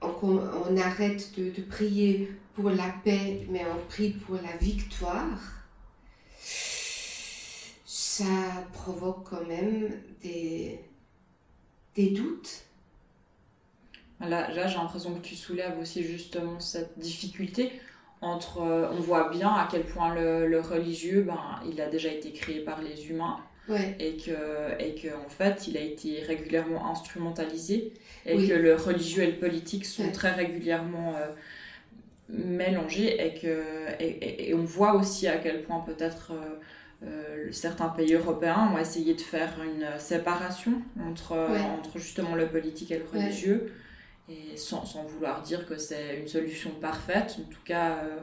on, 0.02 0.08
on 0.22 0.76
arrête 0.76 1.32
de, 1.38 1.50
de, 1.50 1.62
prier 1.62 2.28
pour 2.54 2.70
la 2.70 2.88
paix, 3.04 3.46
mais 3.50 3.62
on 3.64 3.86
prie 3.86 4.10
pour 4.10 4.36
la 4.36 4.56
victoire, 4.56 5.38
ça 7.84 8.24
provoque 8.72 9.28
quand 9.30 9.46
même 9.46 9.90
des, 10.22 10.80
des 11.94 12.10
doutes 12.10 12.64
Là, 14.20 14.48
j'ai 14.66 14.76
l'impression 14.76 15.14
que 15.14 15.24
tu 15.24 15.36
soulèves 15.36 15.78
aussi 15.80 16.02
justement 16.02 16.58
cette 16.58 16.98
difficulté 16.98 17.72
entre. 18.20 18.60
Euh, 18.60 18.88
on 18.90 19.00
voit 19.00 19.30
bien 19.30 19.48
à 19.48 19.68
quel 19.70 19.84
point 19.84 20.14
le, 20.14 20.60
religieux, 20.60 21.22
ben, 21.22 21.38
il 21.70 21.80
a 21.80 21.88
déjà 21.88 22.10
été 22.12 22.32
créé 22.32 22.60
par 22.60 22.82
les 22.82 23.08
humains. 23.08 23.38
Et 23.98 24.16
que, 24.16 24.80
et 24.80 24.94
que, 24.94 25.08
en 25.08 25.28
fait, 25.28 25.68
il 25.68 25.76
a 25.76 25.82
été 25.82 26.22
régulièrement 26.22 26.90
instrumentalisé. 26.90 27.92
Et 28.24 28.48
que 28.48 28.54
le 28.54 28.74
religieux 28.74 29.24
et 29.24 29.26
le 29.26 29.36
politique 29.36 29.84
sont 29.84 30.10
très 30.10 30.30
régulièrement 30.30 31.14
euh, 31.16 31.26
mélangés. 32.30 33.26
Et, 33.26 33.34
que, 33.38 33.62
et, 34.00 34.54
on 34.54 34.64
voit 34.64 34.94
aussi 34.94 35.28
à 35.28 35.36
quel 35.36 35.62
point 35.62 35.80
peut-être. 35.80 36.32
Euh, 37.04 37.52
certains 37.52 37.90
pays 37.90 38.14
européens 38.14 38.72
ont 38.74 38.78
essayé 38.78 39.14
de 39.14 39.20
faire 39.20 39.52
une 39.62 39.86
séparation 40.00 40.82
entre, 41.00 41.36
entre 41.78 41.98
justement 41.98 42.34
le 42.34 42.48
politique 42.48 42.90
et 42.90 42.98
le 42.98 43.04
religieux 43.04 43.70
et 44.28 44.56
sans, 44.56 44.84
sans, 44.84 45.04
vouloir 45.04 45.42
dire 45.42 45.66
que 45.66 45.76
c'est 45.76 46.18
une 46.18 46.28
solution 46.28 46.70
parfaite. 46.80 47.36
En 47.40 47.50
tout 47.50 47.62
cas, 47.64 47.98
euh, 48.04 48.18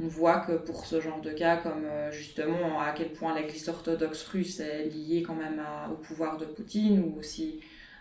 on 0.00 0.06
voit 0.06 0.40
que 0.40 0.52
pour 0.52 0.86
ce 0.86 1.00
genre 1.00 1.20
de 1.20 1.30
cas, 1.30 1.56
comme 1.56 1.84
euh, 1.84 2.10
justement 2.12 2.80
à 2.80 2.92
quel 2.92 3.12
point 3.12 3.34
l'Église 3.34 3.68
orthodoxe 3.68 4.24
russe 4.28 4.60
est 4.60 4.84
liée 4.84 5.22
quand 5.22 5.34
même 5.34 5.62
au 5.90 5.94
pouvoir 5.94 6.36
de 6.36 6.44
Poutine, 6.44 7.02
ou 7.02 7.18
aussi 7.18 7.60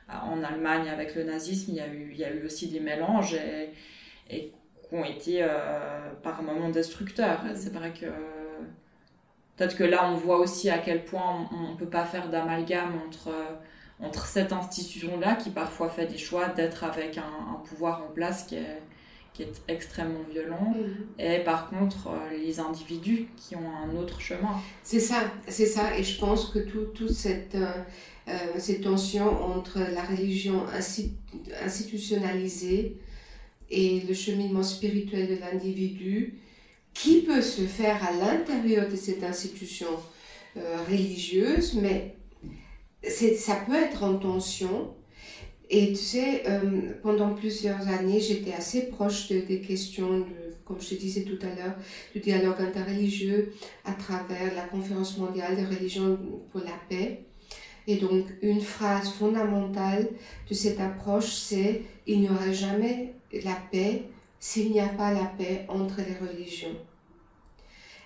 en 0.10 0.42
Allemagne 0.44 0.89
avec 0.89 1.16
le 1.16 1.24
nazisme, 1.24 1.72
il 1.72 1.77
y 1.77 1.82
a 1.82 1.88
eu, 1.88 2.10
il 2.12 2.18
y 2.18 2.24
a 2.24 2.32
eu 2.32 2.46
aussi 2.46 2.68
des 2.68 2.80
mélanges 2.80 3.34
et, 3.34 3.74
et 4.30 4.54
qui 4.89 4.96
ont 4.96 5.04
été 5.04 5.39
euh, 5.42 6.12
par 6.24 6.42
moments 6.44 6.70
destructeurs. 6.70 7.44
C'est 7.56 7.74
vrai 7.74 7.92
que 7.92 8.06
peut-être 9.56 9.75
que 9.75 9.84
là, 9.84 10.10
on 10.10 10.16
voit 10.16 10.39
aussi 10.39 10.70
à 10.70 10.77
quel 10.77 11.04
point 11.04 11.48
on 11.51 11.74
ne 11.74 11.77
peut 11.77 11.89
pas 11.89 12.06
faire 12.06 12.30
d'amalgame 12.30 12.94
entre 13.08 13.32
entre 14.00 14.27
cette 14.27 14.54
institution-là 14.54 15.36
qui 15.36 15.50
parfois 15.50 15.89
fait 15.89 16.06
des 16.06 16.18
choix 16.18 16.50
d'être 16.50 16.84
avec 16.84 17.18
un, 17.18 17.62
pouvoir 17.68 18.04
en 18.04 18.13
place 18.13 18.44
qui 18.44 18.56
est, 18.56 18.82
qui 19.34 19.44
est 19.44 19.62
extrêmement 19.68 20.24
violent, 20.32 20.75
mm. 20.75 21.20
et 21.22 21.39
par 21.39 21.70
contre 21.70 22.10
euh, 22.10 22.38
les 22.38 22.60
individus 22.60 23.27
qui 23.36 23.56
ont 23.56 23.70
un 23.70 23.96
autre 23.96 24.22
chemin. 24.22 24.62
C'est 24.84 25.00
ça, 25.00 25.32
c'est 25.48 25.66
ça, 25.66 25.98
et 25.98 26.04
je 26.04 26.20
pense 26.20 26.50
que 26.50 26.60
toute 26.60 26.94
tout 26.94 27.08
cette, 27.10 27.56
euh, 27.56 27.72
euh, 28.27 28.38
cette 28.58 28.82
tension 28.82 29.44
entre 29.44 29.80
la 29.80 30.04
religion 30.04 30.63
institutionnalisée 31.63 32.98
et 33.70 34.01
le 34.08 34.13
cheminement 34.13 34.63
spirituel 34.63 35.27
de 35.27 35.39
l'individu, 35.39 36.36
qui 36.94 37.22
peut 37.22 37.42
se 37.42 37.62
faire 37.62 38.01
à 38.04 38.12
l'intérieur 38.12 38.89
de 38.89 38.96
cette 38.96 39.24
institution 39.24 39.88
religieuse, 40.89 41.75
mais 41.75 42.16
ça 43.04 43.56
peut 43.66 43.75
être 43.75 44.04
en 44.04 44.18
tension. 44.18 44.94
Et 45.70 45.89
tu 45.89 45.96
sais, 45.96 46.44
euh, 46.48 46.94
pendant 47.04 47.34
plusieurs 47.34 47.88
années, 47.89 48.22
j'étais 48.22 48.54
assez 48.54 48.88
proche 48.88 49.27
des 49.27 49.60
questions, 49.60 50.20
de, 50.20 50.25
comme 50.63 50.80
je 50.80 50.89
te 50.89 50.96
disais 50.96 51.24
tout 51.24 51.39
à 51.42 51.54
l'heure, 51.54 51.75
du 52.13 52.22
dialogue 52.22 52.62
interreligieux 52.62 53.54
à 53.84 53.92
travers 53.94 54.56
la 54.56 54.63
conférence 54.63 55.18
mondiale 55.18 55.58
des 55.58 55.66
religions 55.66 56.18
pour 56.51 56.62
la 56.62 56.77
paix. 56.88 57.25
Et 57.86 57.96
donc, 57.96 58.25
une 58.42 58.62
phrase 58.62 59.10
fondamentale 59.10 60.10
de 60.50 60.54
cette 60.54 60.80
approche, 60.80 61.34
c'est 61.34 61.84
il 62.06 62.22
n'y 62.22 62.30
aura 62.30 62.51
jamais 62.51 63.13
la 63.32 63.58
paix 63.72 64.04
s'il 64.39 64.72
n'y 64.72 64.80
a 64.80 64.89
pas 64.89 65.13
la 65.13 65.25
paix 65.38 65.66
entre 65.68 65.98
les 65.98 66.27
religions. 66.27 66.75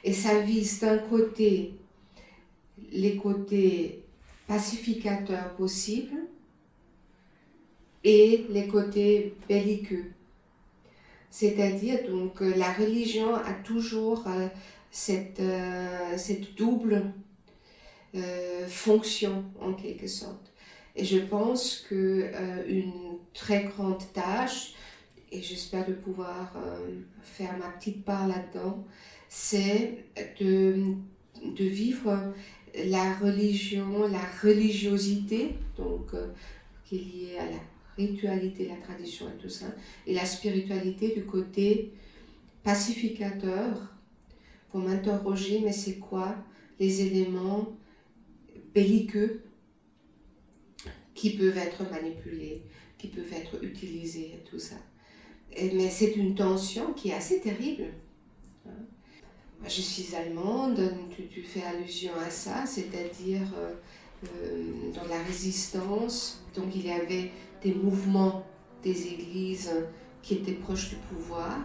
Et 0.03 0.13
ça 0.13 0.39
vise 0.39 0.79
d'un 0.79 0.97
côté 0.97 1.73
les 2.91 3.15
côtés 3.15 4.03
pacificateurs 4.51 5.55
possibles 5.55 6.17
et 8.03 8.45
les 8.49 8.67
côtés 8.67 9.33
belliqueux. 9.47 10.11
C'est-à-dire, 11.29 11.99
donc, 12.09 12.41
euh, 12.41 12.53
la 12.57 12.73
religion 12.73 13.33
a 13.33 13.53
toujours 13.53 14.27
euh, 14.27 14.49
cette, 14.91 15.39
euh, 15.39 16.17
cette 16.17 16.55
double 16.55 17.13
fonction, 18.67 19.45
en 19.61 19.71
quelque 19.71 20.07
sorte. 20.07 20.51
Et 20.97 21.05
je 21.05 21.19
pense 21.19 21.85
que 21.89 22.29
une 22.67 23.19
très 23.33 23.63
grande 23.63 24.03
tâche, 24.11 24.73
et 25.31 25.41
j'espère 25.41 25.87
de 25.87 25.93
pouvoir 25.93 26.53
faire 27.23 27.57
ma 27.57 27.69
petite 27.69 28.03
part 28.03 28.27
là-dedans, 28.27 28.85
c'est 29.29 30.03
de, 30.41 30.83
de 31.41 31.63
vivre 31.63 32.33
la 32.75 33.13
religion, 33.15 34.07
la 34.07 34.25
religiosité, 34.41 35.55
donc 35.77 36.11
qui 36.85 36.95
est 36.95 36.99
liée 36.99 37.37
à 37.37 37.45
la 37.45 37.59
ritualité, 37.97 38.67
la 38.67 38.77
tradition 38.77 39.27
et 39.29 39.41
tout 39.41 39.49
ça, 39.49 39.67
et 40.07 40.13
la 40.13 40.25
spiritualité 40.25 41.13
du 41.13 41.25
côté 41.25 41.91
pacificateur 42.63 43.93
pour 44.69 44.79
m'interroger, 44.79 45.61
mais 45.63 45.73
c'est 45.73 45.97
quoi 45.97 46.35
les 46.79 47.01
éléments 47.01 47.77
belliqueux 48.73 49.43
qui 51.13 51.31
peuvent 51.31 51.57
être 51.57 51.83
manipulés, 51.91 52.63
qui 52.97 53.07
peuvent 53.07 53.33
être 53.33 53.63
utilisés 53.63 54.39
tout 54.49 54.59
ça. 54.59 54.75
Mais 55.55 55.89
c'est 55.89 56.15
une 56.15 56.33
tension 56.33 56.93
qui 56.93 57.09
est 57.09 57.13
assez 57.13 57.41
terrible. 57.41 57.85
Hein. 59.61 59.67
Je 59.67 59.81
suis 59.81 60.15
allemande, 60.15 60.79
tu, 61.15 61.27
tu 61.27 61.41
fais 61.43 61.63
allusion 61.63 62.11
à 62.25 62.29
ça, 62.29 62.65
c'est-à-dire 62.65 63.47
euh, 63.57 63.73
euh, 64.25 64.91
dans 64.93 65.07
la 65.07 65.21
résistance, 65.23 66.43
donc 66.55 66.75
il 66.75 66.85
y 66.85 66.91
avait 66.91 67.31
des 67.63 67.73
mouvements 67.73 68.45
des 68.83 69.07
églises 69.07 69.71
qui 70.21 70.35
étaient 70.35 70.53
proches 70.53 70.89
du 70.89 70.95
pouvoir 70.95 71.57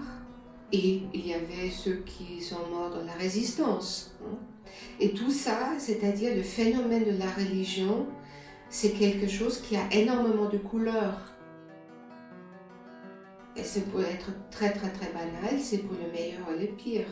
et 0.72 1.02
il 1.14 1.26
y 1.26 1.34
avait 1.34 1.70
ceux 1.70 2.02
qui 2.04 2.40
sont 2.40 2.66
morts 2.70 2.90
dans 2.90 3.04
la 3.04 3.12
résistance. 3.12 4.14
Hein. 4.24 4.36
Et 5.00 5.10
tout 5.10 5.30
ça, 5.30 5.74
c'est-à-dire 5.78 6.34
le 6.34 6.42
phénomène 6.42 7.04
de 7.04 7.18
la 7.18 7.30
religion, 7.30 8.06
c'est 8.68 8.92
quelque 8.92 9.28
chose 9.28 9.60
qui 9.60 9.76
a 9.76 9.92
énormément 9.92 10.48
de 10.48 10.58
couleurs. 10.58 11.20
Et 13.56 13.62
c'est 13.62 13.88
pour 13.90 14.02
être 14.02 14.30
très 14.50 14.72
très 14.72 14.90
très 14.90 15.12
banal, 15.12 15.58
c'est 15.60 15.78
pour 15.78 15.96
le 15.96 16.10
meilleur 16.10 16.50
et 16.54 16.66
le 16.66 16.72
pire. 16.74 17.06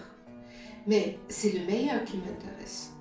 Mais 0.86 1.18
c'est 1.28 1.52
le 1.52 1.64
meilleur 1.66 2.04
qui 2.04 2.18
m'intéresse. 2.18 2.93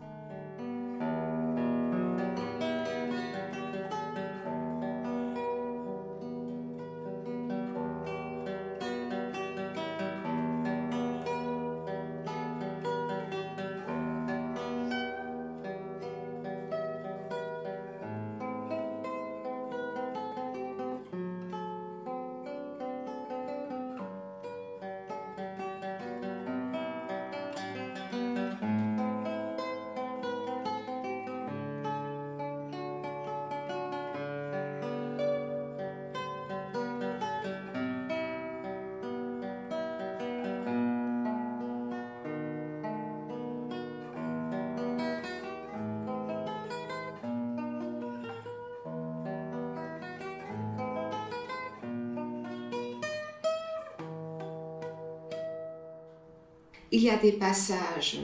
A 57.14 57.18
des 57.18 57.34
passages, 57.34 58.20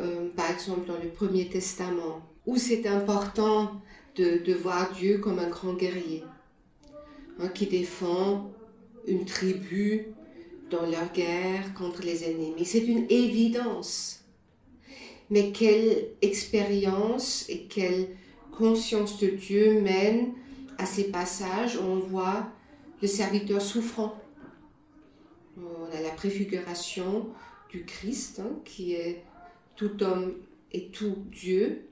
euh, 0.00 0.28
par 0.36 0.50
exemple 0.50 0.86
dans 0.86 0.98
le 1.02 1.08
Premier 1.08 1.48
Testament, 1.48 2.20
où 2.46 2.56
c'est 2.56 2.86
important 2.86 3.80
de, 4.16 4.54
voir 4.54 4.92
Dieu 4.92 5.18
comme 5.18 5.38
un 5.38 5.48
grand 5.48 5.74
guerrier, 5.74 6.24
hein, 7.40 7.48
qui 7.48 7.66
défend 7.66 8.50
une 9.06 9.24
tribu 9.24 10.06
dans 10.70 10.86
leur 10.86 11.12
guerre 11.12 11.74
contre 11.74 12.02
les 12.02 12.24
ennemis. 12.24 12.64
C'est 12.64 12.86
une 12.86 13.06
évidence. 13.10 14.24
Mais 15.30 15.52
quelle 15.52 16.08
expérience 16.22 17.46
et 17.48 17.66
quelle 17.66 18.08
conscience 18.52 19.18
de 19.18 19.28
Dieu 19.28 19.80
mène 19.80 20.32
à 20.78 20.86
ces 20.86 21.04
passages 21.04 21.76
où 21.76 21.84
on 21.84 21.98
voit 21.98 22.48
le 23.02 23.08
serviteur 23.08 23.60
souffrant. 23.60 24.14
On 25.58 25.96
a 25.96 26.00
la 26.00 26.10
préfiguration 26.10 27.28
du 27.70 27.84
Christ, 27.84 28.40
hein, 28.40 28.58
qui 28.64 28.94
est 28.94 29.22
tout 29.76 30.02
homme 30.02 30.34
et 30.72 30.86
tout 30.86 31.16
Dieu. 31.30 31.82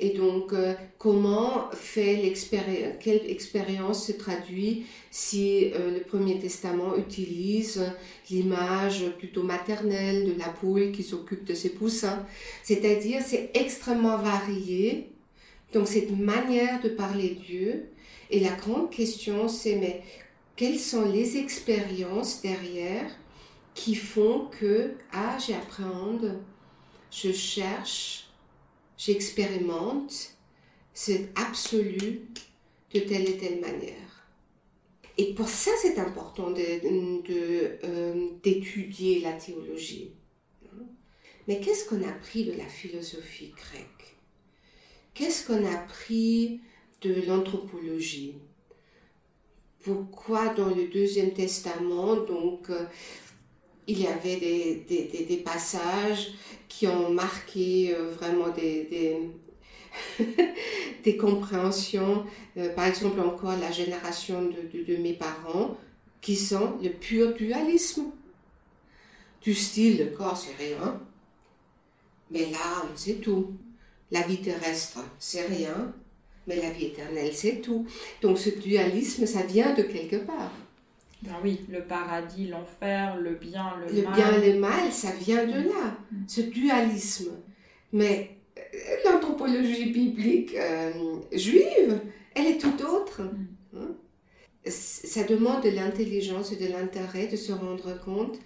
Et 0.00 0.10
donc, 0.10 0.52
euh, 0.52 0.74
comment 0.98 1.70
fait 1.72 2.16
l'expérience, 2.16 2.94
quelle 3.00 3.30
expérience 3.30 4.06
se 4.06 4.12
traduit 4.12 4.86
si 5.10 5.70
euh, 5.72 5.98
le 5.98 6.00
Premier 6.00 6.38
Testament 6.40 6.96
utilise 6.96 7.80
l'image 8.28 9.04
plutôt 9.18 9.44
maternelle 9.44 10.26
de 10.26 10.36
la 10.36 10.48
poule 10.48 10.90
qui 10.90 11.04
s'occupe 11.04 11.44
de 11.44 11.54
ses 11.54 11.70
poussins? 11.70 12.26
C'est-à-dire, 12.64 13.22
c'est 13.24 13.50
extrêmement 13.54 14.18
varié. 14.18 15.10
Donc, 15.72 15.86
cette 15.86 16.10
manière 16.10 16.80
de 16.82 16.88
parler 16.88 17.36
Dieu. 17.46 17.84
Et 18.30 18.40
la 18.40 18.52
grande 18.52 18.90
question, 18.90 19.46
c'est, 19.48 19.76
mais 19.76 20.02
quelles 20.56 20.78
sont 20.78 21.08
les 21.08 21.36
expériences 21.36 22.42
derrière 22.42 23.10
qui 23.74 23.94
font 23.94 24.46
que, 24.46 24.94
ah, 25.12 25.36
j'appréhende, 25.38 26.40
je 27.10 27.32
cherche, 27.32 28.28
j'expérimente, 28.96 30.36
c'est 30.92 31.30
absolu 31.34 32.22
de 32.92 33.00
telle 33.00 33.28
et 33.28 33.36
telle 33.36 33.60
manière. 33.60 34.28
Et 35.16 35.34
pour 35.34 35.48
ça, 35.48 35.70
c'est 35.80 35.98
important 35.98 36.50
d'étudier 38.42 39.18
euh, 39.18 39.22
la 39.22 39.32
théologie. 39.32 40.12
Mais 41.46 41.60
qu'est-ce 41.60 41.88
qu'on 41.88 42.02
a 42.02 42.08
appris 42.08 42.44
de 42.44 42.52
la 42.52 42.66
philosophie 42.66 43.52
grecque? 43.54 44.16
Qu'est-ce 45.12 45.46
qu'on 45.46 45.64
a 45.64 45.72
appris 45.72 46.60
de 47.02 47.14
l'anthropologie? 47.26 48.36
Pourquoi 49.84 50.48
dans 50.54 50.74
le 50.74 50.88
Deuxième 50.88 51.34
Testament, 51.34 52.16
donc, 52.16 52.70
euh, 52.70 52.86
il 53.86 54.00
y 54.00 54.06
avait 54.06 54.36
des, 54.36 54.84
des, 54.88 55.24
des, 55.24 55.36
passages 55.38 56.32
qui 56.68 56.86
ont 56.86 57.10
marqué 57.10 57.94
euh, 57.94 58.10
vraiment 58.12 58.48
des, 58.48 59.20
des, 61.04 61.16
compréhensions. 61.18 62.24
Euh, 62.56 62.74
par 62.74 62.86
exemple, 62.86 63.20
encore 63.20 63.56
la 63.56 63.70
génération 63.70 64.42
de, 64.42 64.82
de, 64.82 64.96
mes 64.96 65.12
parents, 65.12 65.76
qui 66.20 66.36
sont 66.36 66.78
le 66.82 66.90
pur 66.90 67.34
dualisme. 67.34 68.04
Du 69.42 69.54
style, 69.54 69.98
le 69.98 70.06
corps, 70.06 70.36
c'est 70.36 70.56
rien. 70.56 71.00
Mais 72.30 72.46
l'âme, 72.46 72.88
c'est 72.94 73.20
tout. 73.20 73.52
La 74.10 74.22
vie 74.22 74.40
terrestre, 74.40 75.00
c'est 75.18 75.46
rien. 75.46 75.92
Mais 76.46 76.56
la 76.56 76.70
vie 76.70 76.86
éternelle, 76.86 77.32
c'est 77.34 77.60
tout. 77.60 77.86
Donc 78.22 78.38
ce 78.38 78.50
dualisme, 78.50 79.26
ça 79.26 79.42
vient 79.42 79.74
de 79.74 79.82
quelque 79.82 80.16
part. 80.16 80.52
Ben 81.24 81.36
oui, 81.42 81.60
le 81.70 81.82
paradis, 81.82 82.48
l'enfer, 82.48 83.16
le 83.16 83.34
bien, 83.34 83.76
le, 83.80 84.02
mal. 84.02 84.10
Le 84.10 84.14
bien 84.14 84.42
et 84.42 84.52
le 84.52 84.58
mal, 84.58 84.92
ça 84.92 85.10
vient 85.12 85.46
de 85.46 85.68
là, 85.68 85.96
mm. 86.12 86.16
ce 86.28 86.40
dualisme. 86.42 87.32
Mais 87.92 88.36
euh, 88.58 88.60
l'anthropologie 89.04 89.90
biblique 89.90 90.54
euh, 90.54 90.92
juive, 91.32 91.98
elle 92.34 92.46
est 92.46 92.58
tout 92.58 92.76
autre. 92.84 93.22
Mm. 93.22 93.78
Hein? 93.78 93.94
Ça 94.66 95.24
demande 95.24 95.62
de 95.62 95.70
l'intelligence 95.70 96.52
et 96.52 96.56
de 96.56 96.70
l'intérêt 96.70 97.26
de 97.26 97.36
se 97.36 97.52
rendre 97.52 97.98
compte. 98.04 98.38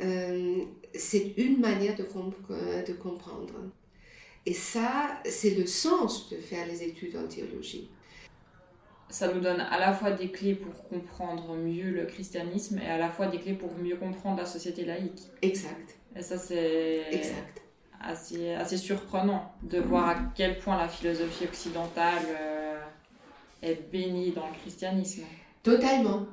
Euh, 0.00 0.58
c'est 0.94 1.34
une 1.36 1.58
manière 1.58 1.96
de, 1.96 2.04
de 2.04 2.92
comprendre. 2.92 3.54
Et 4.46 4.54
ça, 4.54 5.20
c'est 5.24 5.56
le 5.56 5.66
sens 5.66 6.30
de 6.30 6.36
faire 6.36 6.66
les 6.66 6.82
études 6.82 7.16
en 7.16 7.26
théologie 7.26 7.90
ça 9.10 9.32
nous 9.32 9.40
donne 9.40 9.60
à 9.60 9.78
la 9.78 9.92
fois 9.92 10.12
des 10.12 10.30
clés 10.30 10.54
pour 10.54 10.88
comprendre 10.88 11.54
mieux 11.56 11.90
le 11.90 12.06
christianisme 12.06 12.78
et 12.78 12.86
à 12.86 12.98
la 12.98 13.08
fois 13.08 13.26
des 13.26 13.38
clés 13.38 13.54
pour 13.54 13.72
mieux 13.74 13.96
comprendre 13.96 14.38
la 14.38 14.46
société 14.46 14.84
laïque. 14.84 15.22
Exact. 15.42 15.98
Et 16.16 16.22
ça, 16.22 16.38
c'est. 16.38 17.02
Assez, 18.02 18.54
assez 18.54 18.78
surprenant 18.78 19.52
de 19.62 19.78
voir 19.78 20.08
à 20.08 20.16
quel 20.34 20.56
point 20.56 20.78
la 20.78 20.88
philosophie 20.88 21.44
occidentale 21.44 22.24
est 23.62 23.90
bénie 23.92 24.30
dans 24.30 24.46
le 24.46 24.54
christianisme. 24.54 25.24
Totalement. 25.62 26.26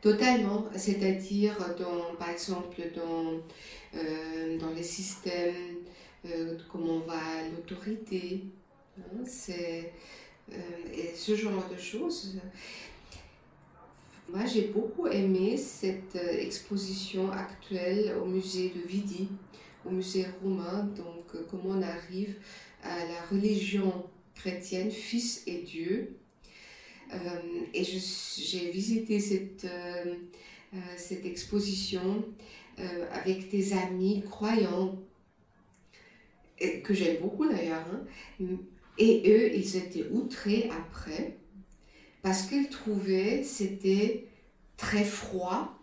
Totalement. 0.00 0.64
C'est-à-dire, 0.74 1.56
dans, 1.78 2.14
par 2.16 2.30
exemple, 2.30 2.80
dans, 2.94 3.40
euh, 3.98 4.58
dans 4.58 4.70
les 4.70 4.82
systèmes, 4.82 5.78
euh, 6.24 6.56
comment 6.70 6.94
on 6.94 7.00
va 7.00 7.48
l'autorité, 7.52 8.44
hein, 8.98 9.24
c'est, 9.24 9.80
euh, 9.80 9.88
et 10.50 11.12
ce 11.14 11.34
genre 11.34 11.68
de 11.68 11.80
choses. 11.80 12.36
Moi, 14.28 14.44
j'ai 14.46 14.68
beaucoup 14.68 15.06
aimé 15.06 15.56
cette 15.56 16.16
exposition 16.16 17.30
actuelle 17.30 18.16
au 18.20 18.26
musée 18.26 18.70
de 18.70 18.86
Vidi, 18.86 19.28
au 19.84 19.90
musée 19.90 20.26
roumain, 20.42 20.88
donc 20.96 21.36
comment 21.50 21.76
on 21.76 21.82
arrive 21.82 22.34
à 22.82 22.98
la 22.98 23.22
religion 23.30 24.04
chrétienne, 24.34 24.90
Fils 24.90 25.42
et 25.46 25.62
Dieu, 25.62 26.16
euh, 27.12 27.18
et 27.72 27.84
j'ai 27.84 28.70
visité 28.70 29.20
cette, 29.20 29.64
euh, 29.64 30.14
euh, 30.74 30.78
cette 30.96 31.24
exposition 31.24 32.24
avec 33.10 33.48
des 33.48 33.72
amis 33.72 34.22
croyants, 34.28 34.98
que 36.84 36.92
j'aime 36.92 37.22
beaucoup 37.22 37.48
d'ailleurs. 37.48 37.86
Hein. 37.90 38.44
Et 38.98 39.22
eux, 39.26 39.54
ils 39.54 39.76
étaient 39.76 40.06
outrés 40.10 40.70
après 40.70 41.36
parce 42.22 42.42
qu'ils 42.42 42.68
trouvaient 42.68 43.42
c'était 43.44 44.26
très 44.76 45.04
froid 45.04 45.76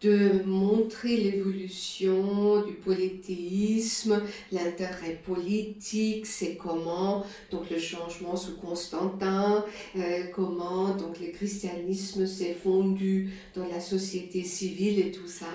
de 0.00 0.42
montrer 0.44 1.16
l'évolution 1.16 2.62
du 2.62 2.74
polythéisme, 2.74 4.22
l'intérêt 4.52 5.18
politique, 5.24 6.26
c'est 6.26 6.56
comment 6.56 7.24
donc 7.50 7.70
le 7.70 7.78
changement 7.78 8.36
sous 8.36 8.56
Constantin, 8.56 9.64
euh, 9.96 10.24
comment 10.34 10.94
donc 10.94 11.20
le 11.20 11.28
christianisme 11.28 12.26
s'est 12.26 12.54
fondu 12.54 13.30
dans 13.54 13.66
la 13.66 13.80
société 13.80 14.44
civile 14.44 14.98
et 14.98 15.10
tout 15.10 15.28
ça. 15.28 15.52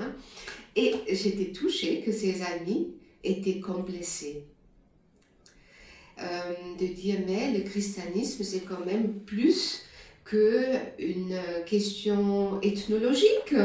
Et 0.75 0.93
j'étais 1.12 1.51
touchée 1.51 2.01
que 2.01 2.12
ces 2.12 2.41
amis 2.41 2.88
étaient 3.23 3.60
complexés. 3.60 4.43
Euh, 4.43 4.59
de 6.79 6.86
dire 6.88 7.19
mais 7.27 7.58
le 7.58 7.63
christianisme 7.63 8.43
c'est 8.43 8.62
quand 8.62 8.86
même 8.86 9.13
plus 9.25 9.84
qu'une 10.25 11.39
question 11.65 12.60
ethnologique 12.62 13.55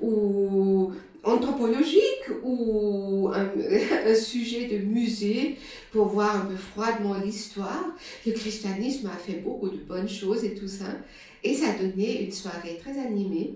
ou 0.00 0.92
anthropologique 1.26 2.28
ou 2.42 3.30
un, 3.34 4.14
sujet 4.14 4.66
de 4.68 4.78
musée 4.78 5.56
pour 5.90 6.06
voir 6.06 6.36
un 6.36 6.46
peu 6.46 6.56
froidement 6.56 7.14
l'histoire. 7.14 7.84
Le 8.24 8.32
christianisme 8.32 9.08
a 9.08 9.16
fait 9.16 9.40
beaucoup 9.40 9.68
de 9.68 9.78
bonnes 9.78 10.08
choses 10.08 10.44
et 10.44 10.54
tout 10.54 10.68
ça. 10.68 10.86
Et 11.42 11.54
ça 11.54 11.70
a 11.70 11.78
donné 11.78 12.24
une 12.24 12.32
soirée 12.32 12.78
très 12.80 12.98
animée 12.98 13.54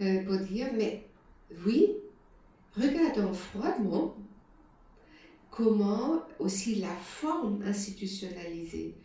euh, 0.00 0.22
pour 0.24 0.36
dire, 0.38 0.68
mais 0.76 1.02
oui, 1.66 1.92
regardons 2.76 3.32
froidement 3.32 4.16
comment 5.52 6.22
aussi 6.40 6.76
la 6.76 6.96
forme 6.96 7.62
institutionnalisée 7.62 8.96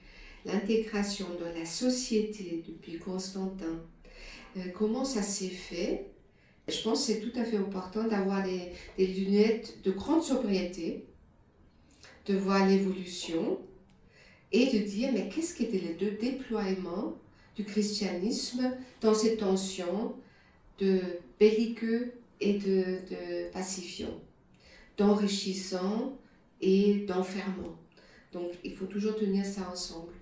l'intégration 0.46 1.28
dans 1.40 1.54
la 1.54 1.66
société 1.66 2.64
depuis 2.66 2.98
Constantin, 2.98 3.84
euh, 4.56 4.62
comment 4.74 5.04
ça 5.04 5.22
s'est 5.22 5.50
fait. 5.50 6.08
Je 6.70 6.82
pense 6.82 7.06
que 7.06 7.14
c'est 7.14 7.20
tout 7.20 7.38
à 7.38 7.44
fait 7.44 7.58
important 7.58 8.06
d'avoir 8.06 8.44
des, 8.44 8.72
lunettes 8.98 9.80
de 9.84 9.92
grande 9.92 10.24
sobriété, 10.24 11.06
de 12.26 12.36
voir 12.38 12.66
l'évolution 12.66 13.60
et 14.54 14.68
de 14.68 14.86
dire 14.86 15.12
mais 15.14 15.28
qu'est-ce 15.28 15.54
qui 15.54 15.64
était 15.64 15.80
les 15.80 15.96
deux 15.96 16.12
déploiements 16.12 17.18
du 17.58 17.66
christianisme 17.66 18.72
dans 19.02 19.14
ces 19.14 19.36
tensions 19.36 20.16
de 20.80 21.02
belliqueux 21.40 22.14
et 22.40 22.54
de, 22.54 23.00
de 23.10 23.52
pacifiant, 23.52 24.22
d'enrichissant 24.98 26.18
et 26.62 27.06
d'enfermant. 27.08 27.76
Donc 28.34 28.52
il 28.64 28.76
faut 28.76 28.86
toujours 28.86 29.16
tenir 29.16 29.46
ça 29.46 29.70
ensemble. 29.72 30.14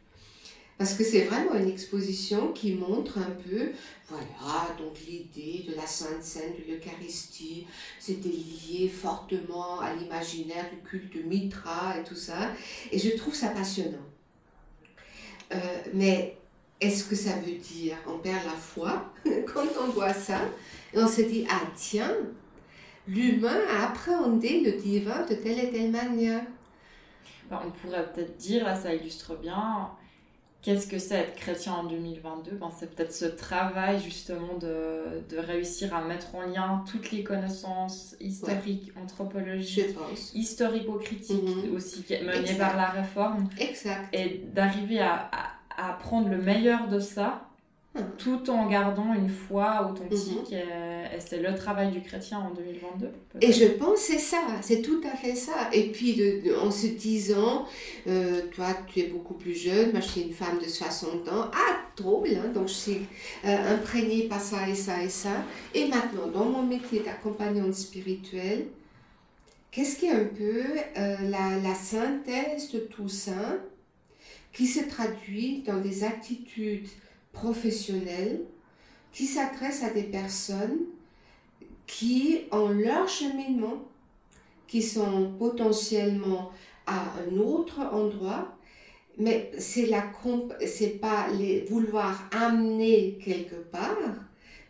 Parce 0.77 0.93
que 0.93 1.05
c'est 1.05 1.21
vraiment 1.21 1.55
une 1.55 1.69
exposition 1.69 2.51
qui 2.51 2.73
montre 2.73 3.17
un 3.17 3.31
peu, 3.31 3.71
voilà, 4.09 4.75
donc 4.77 4.99
l'idée 5.07 5.65
de 5.69 5.73
la 5.73 5.87
Sainte 5.87 6.21
Seine, 6.21 6.51
de 6.51 6.73
l'Eucharistie, 6.73 7.65
c'était 7.97 8.27
lié 8.27 8.89
fortement 8.89 9.79
à 9.79 9.93
l'imaginaire 9.93 10.69
du 10.69 10.81
culte 10.81 11.15
Mitra 11.25 11.97
et 11.97 12.03
tout 12.03 12.15
ça. 12.15 12.51
Et 12.91 12.99
je 12.99 13.15
trouve 13.15 13.33
ça 13.33 13.49
passionnant. 13.49 13.97
Euh, 15.53 15.57
mais 15.93 16.35
est-ce 16.81 17.05
que 17.05 17.15
ça 17.15 17.35
veut 17.37 17.55
dire 17.55 17.95
on 18.05 18.17
perd 18.17 18.43
la 18.45 18.51
foi 18.51 19.13
quand 19.53 19.67
on 19.81 19.91
voit 19.91 20.13
ça? 20.13 20.41
Et 20.93 20.97
on 20.97 21.07
se 21.07 21.21
dit, 21.21 21.45
ah 21.49 21.61
tiens, 21.75 22.15
l'humain 23.07 23.59
a 23.69 23.87
appréhendé 23.87 24.61
le 24.61 24.81
divin 24.81 25.25
de 25.25 25.35
telle 25.35 25.59
et 25.59 25.71
telle 25.71 25.91
manière 25.91 26.43
on 27.51 27.71
pourrait 27.71 28.11
peut-être 28.13 28.37
dire, 28.37 28.65
là 28.65 28.75
ça 28.75 28.93
illustre 28.93 29.35
bien, 29.37 29.91
qu'est-ce 30.61 30.87
que 30.87 30.97
c'est 30.97 31.15
être 31.15 31.35
chrétien 31.35 31.73
en 31.73 31.83
2022 31.83 32.51
ben, 32.55 32.69
C'est 32.77 32.93
peut-être 32.95 33.13
ce 33.13 33.25
travail 33.25 34.01
justement 34.01 34.57
de, 34.59 35.21
de, 35.29 35.37
réussir 35.37 35.93
à 35.93 36.03
mettre 36.03 36.35
en 36.35 36.41
lien 36.41 36.83
toutes 36.89 37.11
les 37.11 37.23
connaissances 37.23 38.15
historiques, 38.19 38.91
anthropologiques, 39.01 39.95
historico-critiques 40.33 41.67
mhm. 41.67 41.75
aussi 41.75 42.03
menées 42.09 42.57
par 42.57 42.75
la 42.75 42.89
réforme. 42.89 43.47
Exact. 43.59 44.13
Et 44.13 44.43
d'arriver 44.53 44.99
à, 44.99 45.29
à, 45.31 45.89
à, 45.89 45.93
prendre 45.93 46.29
le 46.29 46.37
meilleur 46.37 46.87
de 46.87 46.99
ça 46.99 47.44
tout 48.17 48.49
en 48.49 48.67
gardant 48.67 49.13
une 49.13 49.29
foi 49.29 49.89
authentique. 49.89 50.51
Mhm. 50.51 51.15
Et 51.15 51.19
c'est 51.19 51.41
le 51.41 51.55
travail 51.55 51.91
du 51.91 52.01
chrétien 52.01 52.39
en 52.39 52.53
2022. 52.53 53.12
Et 53.41 53.51
je 53.51 53.65
pense 53.65 53.99
c'est 53.99 54.19
ça, 54.19 54.41
c'est 54.62 54.81
tout 54.81 55.01
à 55.12 55.15
fait 55.15 55.36
ça. 55.36 55.69
Et 55.71 55.91
puis 55.91 56.41
en 56.62 56.71
se 56.71 56.88
disant, 56.88 57.65
euh, 58.08 58.41
toi 58.53 58.67
tu 58.88 58.99
es 58.99 59.08
beaucoup 59.08 59.36
plus 59.36 59.55
jeune, 59.55 59.91
moi 59.91 60.01
je 60.01 60.08
suis 60.08 60.21
une 60.21 60.34
femme 60.34 60.60
de 60.60 60.67
60 60.67 61.27
ans, 61.29 61.51
ah 61.53 61.77
drôle, 61.95 62.29
hein, 62.29 62.51
donc 62.53 62.67
je 62.67 62.73
suis 62.73 63.01
euh, 63.45 63.75
imprégnée 63.75 64.23
par 64.23 64.41
ça 64.41 64.67
et 64.67 64.75
ça 64.75 65.01
et 65.01 65.10
ça. 65.10 65.43
Et 65.73 65.88
maintenant, 65.88 66.27
dans 66.34 66.45
mon 66.45 66.63
métier 66.63 66.99
d'accompagnante 66.99 67.73
spirituelle, 67.73 68.67
qu'est-ce 69.71 69.97
qui 69.97 70.08
est 70.08 70.12
un 70.12 70.25
peu 70.25 70.63
euh, 70.97 71.17
la, 71.29 71.58
la 71.63 71.75
synthèse 71.75 72.71
de 72.71 72.79
tout 72.79 73.10
ça 73.10 73.58
qui 74.51 74.67
se 74.67 74.84
traduit 74.88 75.63
dans 75.67 75.79
des 75.79 76.03
attitudes 76.03 76.88
professionnels 77.35 78.41
qui 79.11 79.25
s'adressent 79.25 79.83
à 79.83 79.91
des 79.91 80.03
personnes 80.03 80.79
qui 81.85 82.41
ont 82.51 82.69
leur 82.69 83.07
cheminement, 83.07 83.83
qui 84.67 84.81
sont 84.81 85.33
potentiellement 85.37 86.51
à 86.87 87.13
un 87.19 87.37
autre 87.37 87.79
endroit, 87.81 88.57
mais 89.17 89.51
c'est 89.59 89.85
la 89.85 90.03
c'est 90.65 90.99
pas 90.99 91.27
les 91.29 91.61
vouloir 91.61 92.27
amener 92.31 93.17
quelque 93.23 93.55
part, 93.55 94.15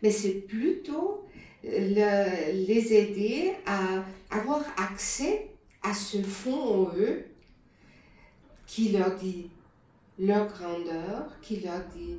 mais 0.02 0.10
c'est 0.10 0.46
plutôt 0.46 1.24
les 1.64 2.92
aider 2.92 3.52
à 3.64 4.04
avoir 4.30 4.62
accès 4.76 5.50
à 5.82 5.94
ce 5.94 6.18
fond 6.22 6.86
en 6.86 6.96
eux 6.96 7.24
qui 8.66 8.90
leur 8.90 9.14
dit 9.16 9.48
leur 10.18 10.46
grandeur, 10.48 11.38
qui 11.42 11.60
leur 11.60 11.80
dit 11.94 12.18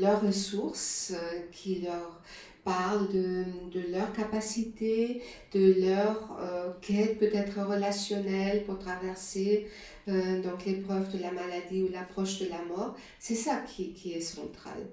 leurs 0.00 0.22
ressources, 0.22 1.12
euh, 1.14 1.40
qui 1.52 1.80
leur 1.80 2.20
parlent 2.64 3.08
de, 3.12 3.44
de 3.72 3.92
leur 3.92 4.12
capacité, 4.12 5.22
de 5.52 5.86
leur 5.86 6.36
euh, 6.40 6.72
quête 6.80 7.18
peut-être 7.18 7.60
relationnelle 7.60 8.64
pour 8.64 8.78
traverser 8.78 9.68
donc 10.06 10.64
l'épreuve 10.64 11.12
de 11.12 11.20
la 11.20 11.32
maladie 11.32 11.82
ou 11.82 11.88
l'approche 11.88 12.38
de 12.38 12.48
la 12.48 12.62
mort. 12.62 12.94
C'est 13.18 13.34
ça 13.34 13.56
qui, 13.66 13.92
qui 13.92 14.12
est 14.12 14.20
central. 14.20 14.86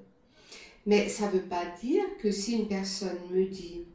Mais 0.87 1.07
ça 1.07 1.27
ne 1.27 1.33
veut 1.33 1.47
pas 1.47 1.65
dire 1.81 2.03
que 2.19 2.31
si 2.31 2.53
une 2.53 2.67
personne 2.67 3.19
me 3.31 3.45
dit, 3.45 3.85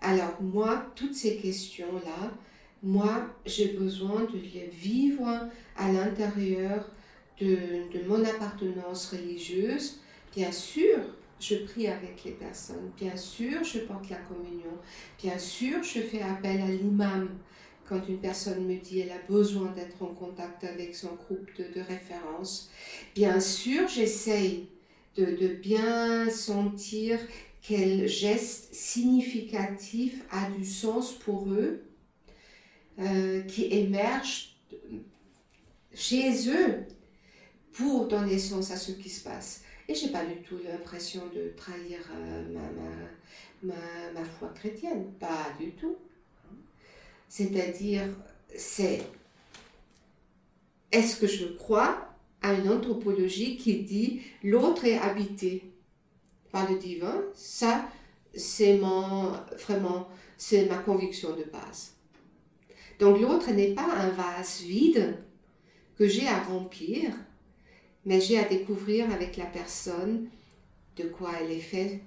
alors 0.00 0.42
moi, 0.42 0.86
toutes 0.96 1.14
ces 1.14 1.36
questions-là, 1.36 2.32
moi, 2.82 3.26
j'ai 3.46 3.68
besoin 3.68 4.24
de 4.24 4.38
les 4.38 4.68
vivre 4.72 5.28
à 5.76 5.92
l'intérieur 5.92 6.90
de, 7.40 8.06
mon 8.06 8.24
appartenance 8.24 9.10
religieuse, 9.12 10.00
bien 10.34 10.52
sûr, 10.52 10.98
je 11.40 11.56
prie 11.56 11.86
avec 11.86 12.24
les 12.24 12.32
personnes, 12.32 12.90
bien 12.98 13.16
sûr, 13.16 13.64
je 13.64 13.80
porte 13.80 14.10
la 14.10 14.16
communion, 14.16 14.76
bien 15.22 15.38
sûr, 15.38 15.82
je 15.82 16.00
fais 16.00 16.22
appel 16.22 16.60
à 16.60 16.68
l'imam 16.68 17.28
quand 17.88 18.00
une 18.08 18.18
personne 18.18 18.66
me 18.66 18.76
dit 18.76 19.00
qu'elle 19.00 19.10
a 19.10 19.20
besoin 19.28 19.72
d'être 19.72 20.00
en 20.02 20.14
contact 20.14 20.62
avec 20.64 20.94
son 20.94 21.14
groupe 21.14 21.50
de, 21.56 21.80
référence. 21.80 22.70
Bien 23.16 23.40
sûr, 23.40 23.88
j'essaye 23.88 24.68
de, 25.16 25.24
de, 25.24 25.48
bien 25.48 26.30
sentir 26.30 27.18
quel 27.62 28.06
geste 28.06 28.72
significatif 28.72 30.22
a 30.30 30.48
du 30.50 30.64
sens 30.64 31.12
pour 31.12 31.48
eux. 31.50 31.82
euh, 33.00 33.42
qui 33.42 33.64
émergent 33.64 34.56
chez 35.94 36.48
eux 36.50 36.86
pour 37.72 38.08
donner 38.08 38.38
sens 38.38 38.70
à 38.70 38.76
ce 38.76 38.92
qui 38.92 39.08
se 39.08 39.22
passe. 39.24 39.62
Et 39.88 39.94
j'ai 39.94 40.08
pas 40.08 40.24
du 40.24 40.40
tout 40.42 40.58
l'impression 40.64 41.22
de 41.34 41.52
trahir 41.56 41.98
euh, 42.14 42.44
ma, 42.52 42.60
ma, 42.60 43.74
ma, 43.74 44.20
ma, 44.20 44.24
foi 44.24 44.48
chrétienne, 44.54 45.12
pas 45.18 45.48
du 45.58 45.72
tout. 45.72 45.96
C'est-à-dire, 47.28 48.04
c'est 48.56 49.02
est-ce 50.92 51.16
que 51.16 51.26
je 51.26 51.46
crois 51.46 52.08
à 52.42 52.54
une 52.54 52.68
anthropologie 52.68 53.56
qui 53.56 53.82
dit 53.82 54.22
l'autre 54.42 54.84
est 54.84 54.98
habité 54.98 55.72
par 56.52 56.70
le 56.70 56.78
divin? 56.78 57.22
Ça, 57.34 57.88
c'est 58.34 58.78
vraiment, 58.78 60.08
c'est 60.36 60.66
ma 60.66 60.78
conviction 60.78 61.36
de 61.36 61.44
base. 61.44 61.94
Donc 62.98 63.20
l'autre 63.20 63.50
n'est 63.50 63.74
pas 63.74 63.88
un 63.96 64.10
vase 64.10 64.60
vide 64.62 65.16
que 65.96 66.06
j'ai 66.06 66.28
à 66.28 66.42
remplir, 66.42 67.10
mais 68.04 68.20
j'ai 68.20 68.38
à 68.38 68.44
découvrir 68.44 69.10
avec 69.12 69.36
la 69.36 69.46
personne 69.46 70.28
de 70.96 71.04
quoi 71.04 71.32
elle 71.40 71.52
est 71.52 71.60
fait 71.60 72.00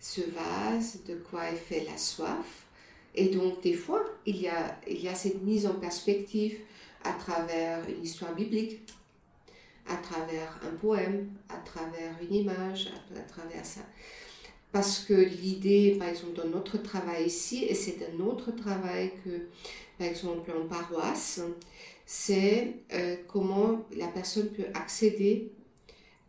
ce 0.00 0.20
vase, 0.20 1.00
de 1.06 1.14
quoi 1.14 1.44
elle 1.44 1.56
fait 1.56 1.84
la 1.84 1.96
soif. 1.96 2.66
Et 3.14 3.28
donc 3.28 3.60
des 3.62 3.74
fois, 3.74 4.04
il 4.26 4.36
y 4.36 4.48
a, 4.48 4.78
il 4.86 5.00
y 5.00 5.08
a 5.08 5.14
cette 5.14 5.42
mise 5.42 5.66
en 5.66 5.74
perspective 5.74 6.58
à 7.04 7.12
travers 7.12 7.88
une 7.88 8.04
histoire 8.04 8.34
biblique, 8.34 8.80
à 9.88 9.96
travers 9.96 10.60
un 10.62 10.76
poème, 10.76 11.30
à 11.48 11.56
travers 11.58 12.14
une 12.22 12.34
image, 12.34 12.90
à, 13.16 13.20
travers 13.22 13.64
ça. 13.64 13.80
Parce 14.70 15.00
que 15.00 15.14
l'idée, 15.14 15.96
par 15.98 16.08
exemple, 16.08 16.34
dans 16.34 16.48
notre 16.48 16.76
travail 16.76 17.26
ici, 17.26 17.64
et 17.64 17.74
c'est 17.74 17.98
un 18.06 18.20
autre 18.20 18.50
travail 18.52 19.12
que, 19.24 19.48
par 19.98 20.06
exemple, 20.06 20.52
en 20.52 20.68
paroisse, 20.68 21.40
c'est 22.10 22.84
euh, 22.94 23.16
comment 23.28 23.86
la 23.94 24.08
personne 24.08 24.48
peut 24.48 24.64
accéder 24.72 25.52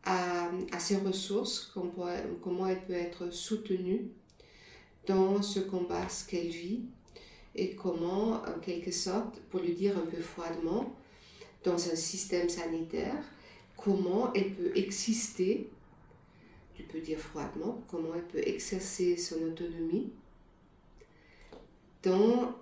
à, 0.03 0.51
à 0.73 0.79
ses 0.79 0.97
ressources, 0.97 1.73
comment 2.43 2.67
elle 2.67 2.85
peut 2.85 2.91
être 2.91 3.31
soutenue 3.31 4.09
dans 5.07 5.41
ce 5.41 5.61
combat, 5.61 6.09
ce 6.09 6.27
qu'elle 6.27 6.49
vit, 6.49 6.81
et 7.55 7.75
comment, 7.75 8.41
en 8.43 8.59
quelque 8.61 8.91
sorte, 8.91 9.39
pour 9.49 9.61
le 9.61 9.69
dire 9.69 9.97
un 9.97 10.05
peu 10.05 10.21
froidement, 10.21 10.93
dans 11.63 11.75
un 11.75 11.95
système 11.95 12.49
sanitaire, 12.49 13.23
comment 13.77 14.33
elle 14.33 14.53
peut 14.55 14.75
exister, 14.75 15.69
tu 16.73 16.83
peux 16.83 16.99
dire 16.99 17.19
froidement, 17.19 17.81
comment 17.87 18.15
elle 18.15 18.27
peut 18.27 18.45
exercer 18.45 19.15
son 19.15 19.41
autonomie 19.43 20.11
dans 22.03 22.53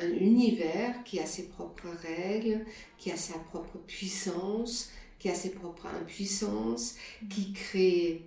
un, 0.00 0.10
univers 0.12 1.02
qui 1.04 1.20
a 1.20 1.26
ses 1.26 1.48
propres 1.48 1.88
règles, 1.88 2.64
qui 2.98 3.10
a 3.10 3.16
sa 3.16 3.38
propre 3.38 3.78
puissance, 3.86 4.90
qui 5.18 5.28
a 5.28 5.34
ses 5.34 5.50
propres 5.50 5.86
impuissances, 5.86 6.96
qui 7.28 7.52
crée 7.52 8.22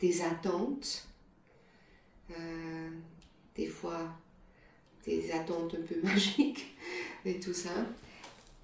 des 0.00 0.22
attentes, 0.22 1.08
euh, 2.30 2.90
des 3.56 3.66
fois 3.66 4.14
des 5.04 5.30
attentes 5.32 5.74
un 5.74 5.82
peu 5.82 6.00
magiques 6.02 6.76
et 7.24 7.40
tout 7.40 7.54
ça. 7.54 7.86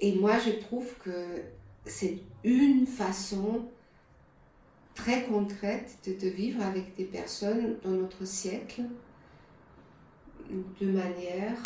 Et 0.01 0.15
moi, 0.15 0.39
je 0.39 0.51
trouve 0.51 0.95
que 0.99 1.43
c'est 1.87 2.19
une 2.45 2.87
façon 2.87 3.67
très 4.95 5.25
concrète 5.25 5.99
de, 6.07 6.13
de, 6.13 6.29
vivre 6.29 6.63
avec 6.63 6.95
des 6.97 7.05
personnes 7.05 7.79
dans 7.83 7.91
notre 7.91 8.25
siècle 8.25 8.83
de 10.81 10.87
manière, 10.87 11.57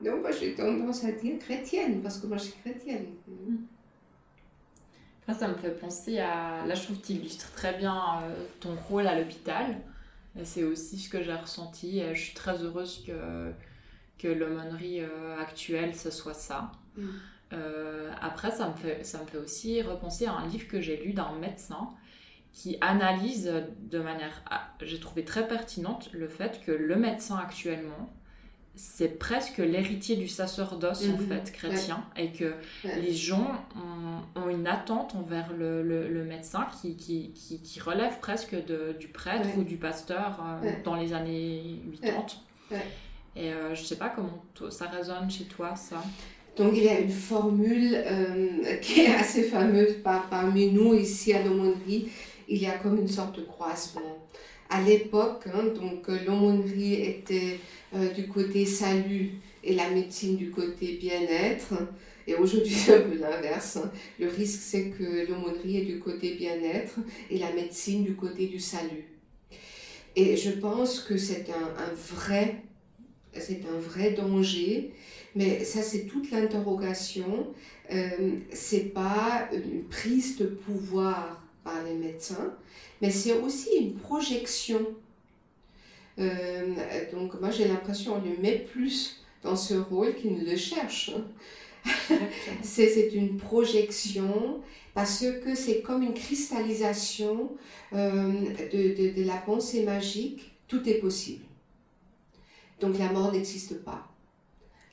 non, 0.00 0.20
moi 0.20 0.30
j'ai 0.30 0.54
tendance 0.54 1.04
à 1.04 1.12
dire 1.12 1.38
chrétienne, 1.38 2.02
parce 2.02 2.18
que 2.18 2.26
moi 2.26 2.36
je 2.36 2.44
suis 2.44 2.60
chrétienne. 2.60 3.06
Après, 5.22 5.40
ça 5.40 5.48
me 5.48 5.54
fait 5.54 5.78
penser 5.78 6.18
à. 6.18 6.64
Là, 6.66 6.74
je 6.74 6.84
trouve 6.84 7.00
que 7.00 7.06
tu 7.06 7.12
illustres 7.12 7.52
très 7.52 7.76
bien 7.76 8.22
euh, 8.22 8.46
ton 8.60 8.74
rôle 8.88 9.06
à 9.06 9.18
l'hôpital. 9.18 9.76
C'est 10.44 10.62
aussi 10.62 10.98
ce 10.98 11.10
que 11.10 11.22
j'ai 11.22 11.34
ressenti. 11.34 12.00
Je 12.14 12.18
suis 12.18 12.34
très 12.34 12.62
heureuse 12.62 13.04
que, 13.04 13.52
que 14.18 14.28
l'aumônerie 14.28 15.00
euh, 15.00 15.36
actuelle, 15.38 15.94
ce 15.94 16.10
soit 16.10 16.34
ça. 16.34 16.72
Mm. 16.96 17.06
Euh, 17.52 18.10
après, 18.20 18.50
ça 18.50 18.68
me, 18.68 18.74
fait, 18.74 19.04
ça 19.04 19.20
me 19.20 19.26
fait 19.26 19.38
aussi 19.38 19.82
repenser 19.82 20.26
à 20.26 20.32
un 20.32 20.46
livre 20.46 20.68
que 20.68 20.80
j'ai 20.80 20.96
lu 20.96 21.12
d'un 21.12 21.32
médecin 21.32 21.88
qui 22.52 22.78
analyse 22.80 23.52
de 23.80 23.98
manière, 23.98 24.42
ah, 24.50 24.72
j'ai 24.82 24.98
trouvé 24.98 25.24
très 25.24 25.46
pertinente, 25.46 26.10
le 26.12 26.28
fait 26.28 26.60
que 26.64 26.72
le 26.72 26.96
médecin 26.96 27.36
actuellement, 27.36 28.12
c'est 28.78 29.18
presque 29.18 29.58
l'héritier 29.58 30.14
du 30.14 30.28
sacerdoce 30.28 31.04
en 31.08 31.20
mhm. 31.20 31.26
fait 31.26 31.52
chrétien 31.52 32.04
et 32.16 32.30
que 32.30 32.54
les 32.84 33.12
gens 33.12 33.50
ont, 34.36 34.48
une 34.48 34.68
attente 34.68 35.16
envers 35.16 35.52
le, 35.52 35.82
le, 35.82 36.24
médecin 36.24 36.66
qui, 36.80 36.96
qui, 36.96 37.32
qui, 37.32 37.80
relève 37.80 38.18
presque 38.20 38.54
de, 38.66 38.96
du 38.98 39.08
prêtre 39.08 39.48
ou 39.58 39.64
du 39.64 39.76
pasteur 39.76 40.40
euh, 40.62 40.70
dans 40.84 40.94
les 40.94 41.12
années 41.12 41.80
80. 42.00 42.80
Et 43.36 43.52
euh, 43.52 43.74
je 43.74 43.82
sais 43.82 43.96
pas 43.96 44.10
comment 44.10 44.44
ça 44.70 44.86
résonne 44.86 45.28
chez 45.28 45.44
toi 45.44 45.74
ça. 45.74 46.02
Donc 46.56 46.72
il 46.76 46.84
y 46.84 46.88
a 46.88 47.00
une 47.00 47.10
formule 47.10 47.94
euh, 47.94 48.76
qui 48.82 49.00
est 49.00 49.14
assez 49.14 49.42
fameuse 49.42 49.96
par, 50.04 50.28
parmi 50.28 50.70
nous 50.70 50.94
ici 50.94 51.32
à 51.32 51.42
l'aumônerie. 51.42 52.08
Il 52.48 52.58
y 52.58 52.66
a 52.66 52.78
comme 52.78 52.96
une 52.96 53.08
sorte 53.08 53.36
de 53.38 53.42
croisement. 53.42 54.17
À 54.70 54.82
l'époque, 54.82 55.44
hein, 55.46 55.64
donc 55.74 56.08
l'aumônerie 56.26 56.94
était 56.94 57.58
euh, 57.94 58.10
du 58.12 58.28
côté 58.28 58.66
salut 58.66 59.30
et 59.64 59.74
la 59.74 59.88
médecine 59.90 60.36
du 60.36 60.50
côté 60.50 60.98
bien-être. 61.00 61.74
Et 62.26 62.34
aujourd'hui, 62.34 62.74
c'est 62.74 62.94
un 62.94 63.00
peu 63.00 63.16
l'inverse. 63.16 63.78
Le 64.18 64.28
risque, 64.28 64.60
c'est 64.60 64.90
que 64.90 65.26
l'aumônerie 65.26 65.78
est 65.78 65.84
du 65.86 65.98
côté 65.98 66.34
bien-être 66.34 66.96
et 67.30 67.38
la 67.38 67.50
médecine 67.52 68.04
du 68.04 68.14
côté 68.14 68.46
du 68.46 68.60
salut. 68.60 69.04
Et 70.14 70.36
je 70.36 70.50
pense 70.50 71.00
que 71.00 71.16
c'est 71.16 71.46
un, 71.50 71.82
un 71.82 71.94
vrai 71.94 72.56
c'est 73.40 73.62
un 73.66 73.78
vrai 73.78 74.12
danger, 74.12 74.92
mais 75.34 75.64
ça 75.64 75.82
c'est 75.82 76.06
toute 76.06 76.30
l'interrogation. 76.30 77.48
Euh, 77.92 78.10
c'est 78.52 78.92
pas 78.92 79.48
une 79.52 79.84
prise 79.84 80.36
de 80.36 80.46
pouvoir 80.46 81.37
par 81.68 81.84
les 81.84 81.94
médecins, 81.94 82.54
mais 83.02 83.10
c'est 83.10 83.34
aussi 83.34 83.68
une 83.78 83.94
projection. 83.94 84.80
Euh, 86.18 86.74
donc 87.12 87.38
moi 87.40 87.50
j'ai 87.50 87.68
l'impression 87.68 88.14
qu'on 88.14 88.22
lui 88.22 88.38
met 88.38 88.58
plus 88.58 89.22
dans 89.42 89.54
ce 89.54 89.74
rôle 89.74 90.14
qu'il 90.16 90.32
ne 90.34 90.44
le 90.50 90.56
cherche. 90.56 91.12
c'est 92.62 93.10
une 93.12 93.36
projection 93.36 94.60
parce 94.94 95.24
que 95.44 95.54
c'est 95.54 95.80
comme 95.82 96.02
une 96.02 96.14
cristallisation 96.14 97.52
euh, 97.92 98.32
de, 98.72 98.94
de, 99.00 99.20
de 99.20 99.24
la 99.26 99.36
pensée 99.36 99.82
magique. 99.84 100.52
Tout 100.66 100.88
est 100.88 100.98
possible. 100.98 101.44
Donc 102.80 102.98
la 102.98 103.12
mort 103.12 103.32
n'existe 103.32 103.84
pas. 103.84 104.07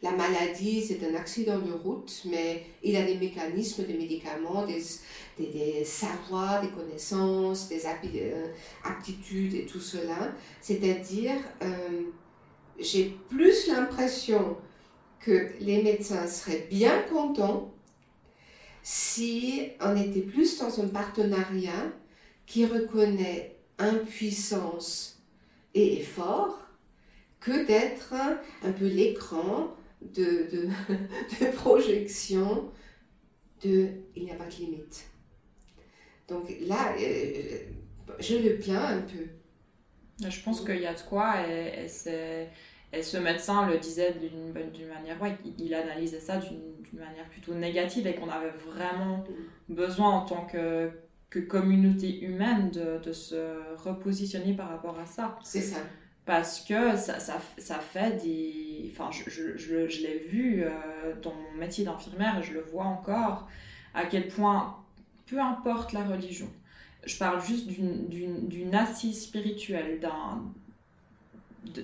La 0.06 0.12
maladie, 0.12 0.84
c'est 0.84 1.04
un 1.04 1.16
accident 1.16 1.58
de 1.58 1.72
route, 1.72 2.22
mais 2.26 2.64
il 2.84 2.96
a 2.96 3.02
des 3.02 3.16
mécanismes, 3.16 3.86
des 3.86 3.96
médicaments, 3.96 4.64
des, 4.64 4.84
des, 5.40 5.84
savoirs, 5.84 6.62
des 6.62 6.68
connaissances, 6.68 7.70
des 7.70 7.82
euh, 7.88 8.46
aptitudes 8.84 9.56
et 9.56 9.66
tout 9.66 9.80
cela. 9.80 10.32
C'est-à-dire, 10.62 11.34
euh, 11.64 12.04
j'ai 12.80 13.18
plus 13.30 13.66
l'impression 13.68 14.58
que 15.22 15.50
les 15.60 15.82
médecins 15.82 16.28
seraient 16.28 16.68
bien 16.70 17.02
contents 17.12 17.74
si 18.84 19.70
on 19.82 20.00
était 20.00 20.22
plus 20.22 20.60
dans 20.60 20.82
un 20.82 20.88
partenariat 20.88 21.92
qui 22.46 22.68
reconnaît 22.68 23.56
impuissance 23.80 25.20
et 25.74 26.02
effort 26.02 26.60
que 27.40 27.66
d'être 27.66 28.14
un 28.64 28.72
peu 28.72 28.86
l'écran 28.86 29.76
de, 30.14 30.48
de, 30.52 30.68
de, 31.46 31.52
projection 31.56 32.72
de 33.64 33.88
il 34.16 34.24
n'y 34.24 34.32
a 34.32 34.36
pas 34.36 34.46
de 34.46 34.56
limite. 34.56 35.06
Donc 36.28 36.52
là, 36.68 36.94
euh, 37.00 37.60
je 38.20 38.36
le 38.38 38.58
plains 38.58 38.98
un 38.98 39.02
peu. 39.02 40.28
Je 40.28 40.42
pense 40.44 40.62
qu'il 40.62 40.80
y 40.80 40.86
a 40.86 40.94
de 40.94 41.02
quoi, 41.02 41.48
et, 41.48 41.86
et, 41.86 43.02
ce 43.02 43.18
médecin 43.18 43.70
le 43.70 43.78
disait 43.78 44.14
d'une 44.14 44.88
manière, 44.88 45.22
ouais, 45.22 45.38
il, 45.58 45.74
analysait 45.74 46.22
ça 46.22 46.38
d'une 46.38 47.00
manière 47.00 47.30
plutôt 47.30 47.54
négative 47.54 48.08
et 48.08 48.16
qu'on 48.16 48.30
avait 48.30 48.54
vraiment 48.66 49.26
besoin 49.68 50.12
en 50.12 50.26
tant 50.26 50.46
que, 50.46 50.90
que 51.30 51.40
communauté 51.40 52.22
humaine 52.22 52.72
de, 52.72 53.00
de 53.04 53.12
se 53.12 53.76
repositionner 53.76 54.54
par 54.54 54.70
rapport 54.70 54.98
à 54.98 55.06
ça. 55.06 55.38
C'est 55.44 55.60
ça 55.60 55.82
parce 56.26 56.62
que 56.62 56.98
ça, 56.98 57.20
ça, 57.20 57.40
ça, 57.58 57.80
fait 57.80 58.24
des... 58.24 58.92
Enfin, 58.92 59.12
je, 59.12 59.30
je, 59.30 59.58
je, 59.58 59.88
je 59.88 60.02
l'ai 60.02 60.18
vu 60.20 60.64
euh, 60.64 61.14
dans 61.22 61.34
mon 61.34 61.60
métier 61.60 61.86
d'infirmière 61.86 62.40
et 62.40 62.44
je 62.44 62.54
le 62.54 62.62
vois 62.62 62.86
encore, 62.86 63.48
à 63.94 64.06
quel 64.06 64.28
point, 64.28 64.78
peu 65.28 65.40
importe 65.40 65.94
la 65.94 66.04
religion, 66.04 66.50
je 67.06 67.18
parle 67.18 67.42
juste 67.44 67.68
d'une 67.68 68.76
assise 68.76 69.24
spirituelle, 69.24 70.00
d'un 70.00 70.42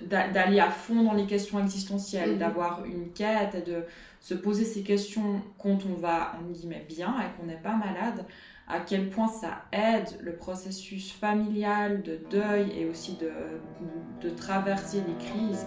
d'aller 0.08 0.60
à 0.60 0.70
fond 0.70 1.02
dans 1.02 1.12
les 1.12 1.26
questions 1.26 1.58
existentielles, 1.60 2.38
Mhm. 2.38 2.38
d'avoir 2.38 2.84
une 2.84 3.12
quête 3.12 3.54
et 3.54 3.62
de 3.62 3.84
se 4.20 4.34
poser 4.34 4.64
ces 4.64 4.82
questions 4.82 5.42
quand 5.58 5.78
on 5.86 5.94
va, 5.94 6.36
en 6.38 6.50
guillemets, 6.52 6.84
bien 6.88 7.16
et 7.20 7.36
qu'on 7.36 7.46
n'est 7.46 7.56
pas 7.60 7.74
malade, 7.74 8.24
à 8.68 8.80
quel 8.80 9.10
point 9.10 9.28
ça 9.28 9.64
aide 9.72 10.18
le 10.20 10.34
processus 10.34 11.12
familial 11.12 12.02
de 12.02 12.18
deuil 12.30 12.72
et 12.76 12.86
aussi 12.86 13.16
de, 13.16 14.30
traverser 14.30 15.02
les 15.06 15.26
crises. 15.26 15.66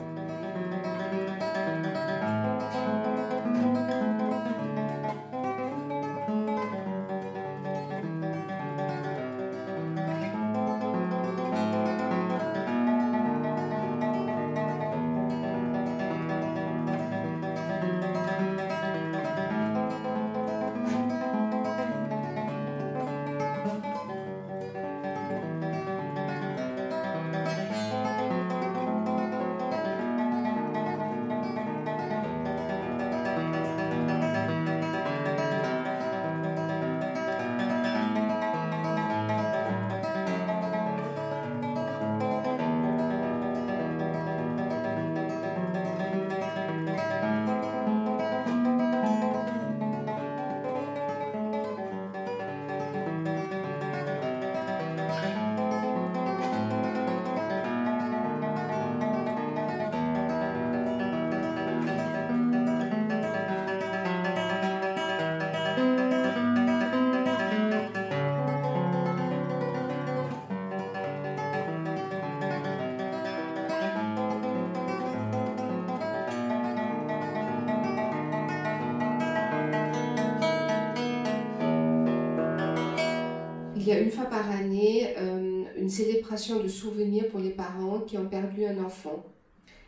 Il 83.85 83.89
y 83.89 83.91
a 83.91 83.99
une 83.99 84.09
fois 84.09 84.25
par 84.25 84.49
année 84.49 85.13
euh, 85.15 85.63
une 85.77 85.89
célébration 85.89 86.59
de 86.59 86.67
souvenirs 86.67 87.27
pour 87.27 87.39
les 87.39 87.51
parents 87.51 87.99
qui 87.99 88.17
ont 88.17 88.27
perdu 88.27 88.65
un 88.65 88.83
enfant, 88.83 89.23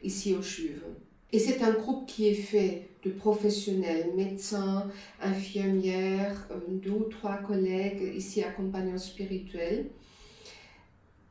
ici 0.04 0.36
au 0.36 0.44
Chuve. 0.44 0.84
Et 1.32 1.40
c'est 1.40 1.64
un 1.64 1.72
groupe 1.72 2.06
qui 2.06 2.28
est 2.28 2.36
fait 2.36 2.90
de 3.04 3.10
professionnels, 3.10 4.12
médecins, 4.16 4.88
infirmières, 5.20 6.48
euh, 6.52 6.60
deux 6.70 6.92
ou 6.92 7.04
trois 7.06 7.38
collègues 7.38 8.14
ici 8.16 8.44
accompagnants 8.44 9.00
spirituels, 9.00 9.88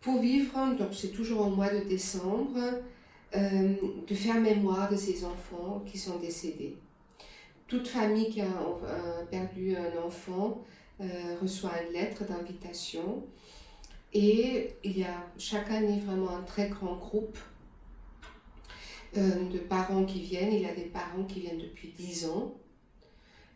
pour 0.00 0.20
vivre, 0.20 0.74
donc 0.76 0.88
c'est 0.90 1.12
toujours 1.12 1.46
au 1.46 1.50
mois 1.50 1.72
de 1.72 1.88
décembre, 1.88 2.58
euh, 3.36 3.74
de 4.08 4.14
faire 4.16 4.40
mémoire 4.40 4.90
de 4.90 4.96
ces 4.96 5.24
enfants 5.24 5.84
qui 5.86 5.98
sont 5.98 6.18
décédés. 6.18 6.74
Toute 7.68 7.86
famille 7.86 8.28
qui 8.28 8.40
a 8.40 8.48
perdu 9.30 9.76
un 9.76 10.04
enfant 10.04 10.64
reçoit 11.40 11.72
une 11.86 11.92
lettre 11.92 12.24
d'invitation 12.24 13.22
et 14.18 14.70
il 14.82 14.98
y 14.98 15.04
a 15.04 15.26
chaque 15.36 15.70
année 15.70 16.00
vraiment 16.00 16.36
un 16.36 16.42
très 16.42 16.70
grand 16.70 16.96
groupe 16.96 17.38
euh, 19.18 19.48
de 19.50 19.58
parents 19.58 20.06
qui 20.06 20.20
viennent. 20.20 20.52
Il 20.52 20.62
y 20.62 20.66
a 20.66 20.74
des 20.74 20.86
parents 20.86 21.24
qui 21.24 21.40
viennent 21.40 21.58
depuis 21.58 21.88
10 21.88 22.26
ans. 22.26 22.54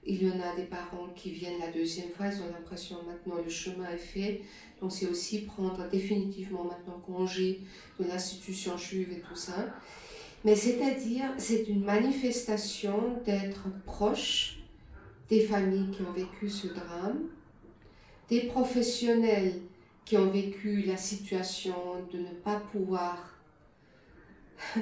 Il 0.04 0.22
y 0.22 0.30
en 0.30 0.38
a 0.40 0.54
des 0.56 0.64
parents 0.64 1.08
qui 1.16 1.30
viennent 1.30 1.58
la 1.60 1.70
deuxième 1.70 2.10
fois. 2.10 2.26
Ils 2.26 2.42
ont 2.42 2.52
l'impression 2.52 2.96
maintenant 3.06 3.42
le 3.42 3.50
chemin 3.50 3.88
est 3.90 3.96
fait. 3.96 4.42
Donc 4.82 4.92
c'est 4.92 5.06
aussi 5.06 5.42
prendre 5.42 5.88
définitivement 5.88 6.64
maintenant 6.64 7.00
congé 7.06 7.60
de 7.98 8.04
l'institution 8.04 8.76
juive 8.76 9.12
et 9.12 9.20
tout 9.20 9.36
ça. 9.36 9.74
Mais 10.44 10.56
c'est-à-dire, 10.56 11.24
c'est 11.38 11.64
une 11.68 11.84
manifestation 11.84 13.18
d'être 13.24 13.68
proche 13.86 14.59
des 15.30 15.40
familles 15.42 15.90
qui 15.90 16.02
ont 16.02 16.12
vécu 16.12 16.50
ce 16.50 16.66
drame, 16.66 17.28
des 18.28 18.42
professionnels 18.42 19.60
qui 20.04 20.16
ont 20.16 20.30
vécu 20.30 20.82
la 20.82 20.96
situation 20.96 21.74
de 22.12 22.18
ne 22.18 22.34
pas 22.44 22.58
pouvoir 22.58 23.38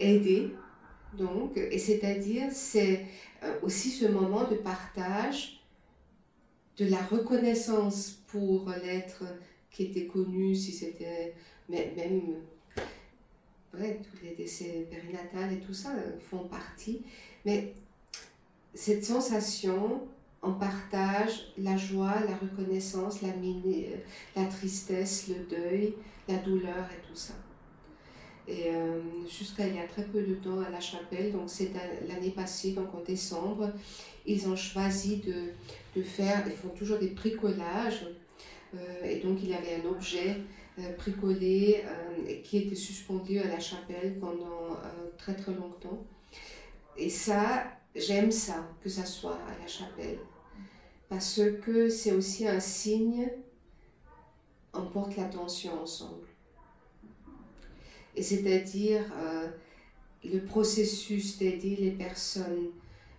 aider. 0.00 0.52
Donc, 1.16 1.56
et 1.56 1.78
c'est-à-dire, 1.78 2.48
c'est 2.50 3.06
aussi 3.62 3.90
ce 3.90 4.06
moment 4.06 4.44
de 4.44 4.56
partage, 4.56 5.60
de 6.76 6.86
la 6.86 6.98
reconnaissance 6.98 8.18
pour 8.26 8.68
l'être 8.82 9.22
qui 9.70 9.84
était 9.84 10.06
connu, 10.06 10.54
si 10.54 10.72
c'était 10.72 11.34
même 11.68 12.36
ouais, 13.74 14.00
tous 14.02 14.24
les 14.24 14.34
décès 14.34 14.86
périnatales 14.90 15.52
et 15.52 15.60
tout 15.60 15.74
ça 15.74 15.94
font 16.18 16.48
partie, 16.48 17.02
mais 17.44 17.74
cette 18.76 19.04
sensation, 19.04 20.02
on 20.42 20.52
partage 20.52 21.52
la 21.58 21.76
joie, 21.76 22.14
la 22.28 22.36
reconnaissance, 22.36 23.20
la, 23.22 24.44
tristesse, 24.44 25.28
le 25.28 25.56
deuil, 25.56 25.94
la 26.28 26.36
douleur 26.36 26.86
et 26.92 27.08
tout 27.08 27.16
ça. 27.16 27.34
Et 28.46 28.66
euh, 28.68 29.00
jusqu'à 29.28 29.66
il 29.66 29.74
y 29.74 29.80
a 29.80 29.88
très 29.88 30.04
peu 30.04 30.22
de 30.22 30.34
temps 30.34 30.60
à 30.60 30.70
la 30.70 30.78
chapelle, 30.78 31.32
donc 31.32 31.44
c'est 31.48 31.72
l'année 32.06 32.30
passée, 32.30 32.72
donc 32.72 32.94
en 32.94 33.00
décembre, 33.00 33.72
ils 34.24 34.46
ont 34.48 34.54
choisi 34.54 35.16
de, 35.16 35.52
de 35.98 36.02
faire, 36.04 36.44
ils 36.46 36.52
font 36.52 36.68
toujours 36.68 36.98
des 36.98 37.08
bricolages, 37.08 38.06
euh, 38.74 39.04
et 39.04 39.20
donc 39.20 39.38
il 39.42 39.50
y 39.50 39.54
avait 39.54 39.82
un 39.82 39.88
objet 39.88 40.36
euh, 40.78 40.92
bricolé 40.96 41.82
euh, 41.84 42.42
qui 42.42 42.58
était 42.58 42.74
suspendu 42.74 43.38
à 43.38 43.48
la 43.48 43.60
chapelle 43.60 44.18
pendant 44.20 44.76
très 45.16 45.34
très 45.34 45.52
longtemps. 45.52 46.04
Et 46.96 47.10
ça, 47.10 47.64
j'aime 47.96 48.30
ça, 48.30 48.68
que 48.82 48.88
ça 48.88 49.04
soit 49.04 49.38
à 49.48 49.58
la 49.58 49.66
chapelle, 49.66 50.18
parce 51.08 51.40
que 51.64 51.88
c'est 51.88 52.12
aussi 52.12 52.46
un 52.46 52.60
signe, 52.60 53.28
on 54.72 54.86
porte 54.86 55.16
l'attention 55.16 55.82
ensemble. 55.82 56.26
Et 58.14 58.22
c'est-à-dire 58.22 59.02
euh, 59.16 59.48
le 60.24 60.40
processus 60.44 61.38
d'aider 61.38 61.76
les 61.76 61.92
personnes, 61.92 62.70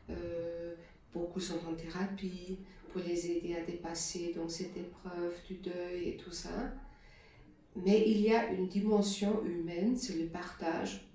euh, 0.09 0.75
beaucoup 1.13 1.39
sont 1.39 1.59
en 1.67 1.73
thérapie 1.73 2.59
pour 2.91 3.01
les 3.01 3.31
aider 3.31 3.55
à 3.55 3.63
dépasser 3.63 4.33
donc 4.35 4.49
cette 4.51 4.75
épreuve 4.77 5.33
du 5.47 5.55
deuil 5.55 6.09
et 6.09 6.17
tout 6.17 6.31
ça. 6.31 6.73
Mais 7.75 8.03
il 8.07 8.21
y 8.21 8.33
a 8.33 8.51
une 8.51 8.67
dimension 8.67 9.43
humaine, 9.45 9.95
c'est 9.95 10.15
le 10.15 10.27
partage. 10.27 11.07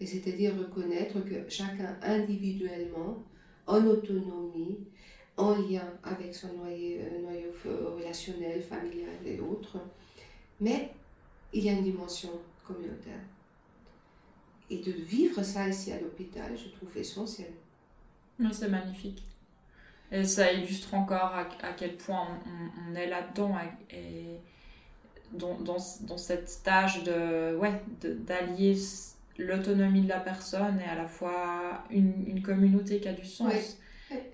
Et 0.00 0.06
c'est-à-dire 0.06 0.56
reconnaître 0.56 1.20
que 1.24 1.48
chacun 1.48 1.96
individuellement, 2.02 3.22
en 3.66 3.84
autonomie, 3.84 4.78
en 5.36 5.54
lien 5.54 5.92
avec 6.02 6.34
son 6.34 6.52
noyau, 6.54 7.00
noyau 7.22 7.50
relationnel, 7.96 8.62
familial 8.62 9.16
et 9.24 9.40
autres, 9.40 9.78
mais 10.60 10.90
il 11.52 11.64
y 11.64 11.68
a 11.68 11.72
une 11.72 11.84
dimension 11.84 12.30
communautaire. 12.66 13.20
Et 14.70 14.78
de 14.78 14.92
vivre 14.92 15.42
ça 15.42 15.68
ici 15.68 15.92
à 15.92 16.00
l'hôpital, 16.00 16.56
je 16.56 16.68
trouve 16.76 16.96
essentiel. 16.96 17.52
C'est 18.52 18.68
magnifique. 18.68 19.22
Et 20.10 20.24
ça 20.24 20.52
illustre 20.52 20.94
encore 20.94 21.32
à, 21.34 21.72
quel 21.76 21.96
point 21.96 22.40
on, 22.88 22.94
est 22.94 23.08
là-dedans 23.08 23.54
dans, 25.32 25.58
dans, 25.58 26.16
cette 26.16 26.62
tâche 26.62 27.02
de, 27.04 27.56
ouais, 27.56 27.82
d'allier 28.00 28.76
l'autonomie 29.38 30.02
de 30.02 30.08
la 30.08 30.20
personne 30.20 30.80
et 30.80 30.88
à 30.88 30.94
la 30.94 31.06
fois 31.06 31.84
une, 31.90 32.24
une 32.26 32.42
communauté 32.42 33.00
qui 33.00 33.08
a 33.08 33.12
du 33.12 33.24
sens. 33.24 33.78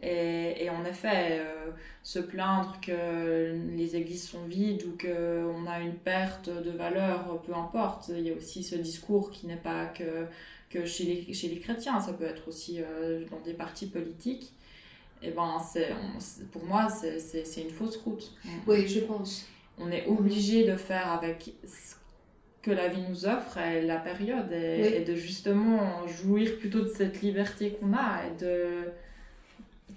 Et, 0.02 0.64
et, 0.64 0.70
en 0.70 0.84
effet, 0.84 1.40
euh, 1.40 1.72
se 2.04 2.20
plaindre 2.20 2.78
que 2.80 3.58
les 3.76 3.96
églises 3.96 4.28
sont 4.28 4.44
vides 4.44 4.84
ou 4.84 4.96
qu'on 4.96 5.66
a 5.66 5.80
une 5.80 5.96
perte 5.96 6.48
de 6.48 6.70
valeur, 6.70 7.42
peu 7.42 7.52
importe. 7.54 8.08
Il 8.08 8.20
y 8.20 8.30
a 8.30 8.34
aussi 8.34 8.62
ce 8.62 8.76
discours 8.76 9.30
qui 9.32 9.48
n'est 9.48 9.56
pas 9.56 9.86
que, 9.86 10.26
que 10.70 10.86
chez, 10.86 11.04
les, 11.04 11.34
chez 11.34 11.48
les 11.48 11.58
chrétiens, 11.58 11.98
ça 11.98 12.12
peut 12.12 12.24
être 12.24 12.46
aussi 12.46 12.80
euh, 12.80 13.24
dans 13.30 13.40
des 13.40 13.54
partis 13.54 13.86
politiques. 13.86 14.52
Et 15.22 15.30
ben, 15.30 15.58
c'est, 15.58 15.92
pour 16.52 16.64
moi, 16.64 16.88
c'est, 16.88 17.62
une 17.62 17.70
fausse 17.70 17.96
route. 17.96 18.32
Oui, 18.66 18.86
je 18.86 19.00
pense. 19.00 19.48
On 19.78 19.90
est 19.90 20.06
obligé 20.06 20.64
de 20.64 20.76
faire 20.76 21.10
avec 21.10 21.52
que 22.64 22.70
la 22.70 22.88
vie 22.88 23.02
nous 23.08 23.26
offre 23.26 23.58
la 23.58 23.98
période 23.98 24.50
et, 24.52 25.04
de 25.04 25.14
justement 25.14 26.06
jouir 26.08 26.58
plutôt 26.58 26.80
de 26.80 26.88
cette 26.88 27.20
liberté 27.20 27.72
qu'on 27.72 27.92
a 27.92 28.22
et 28.26 28.42
de 28.42 28.90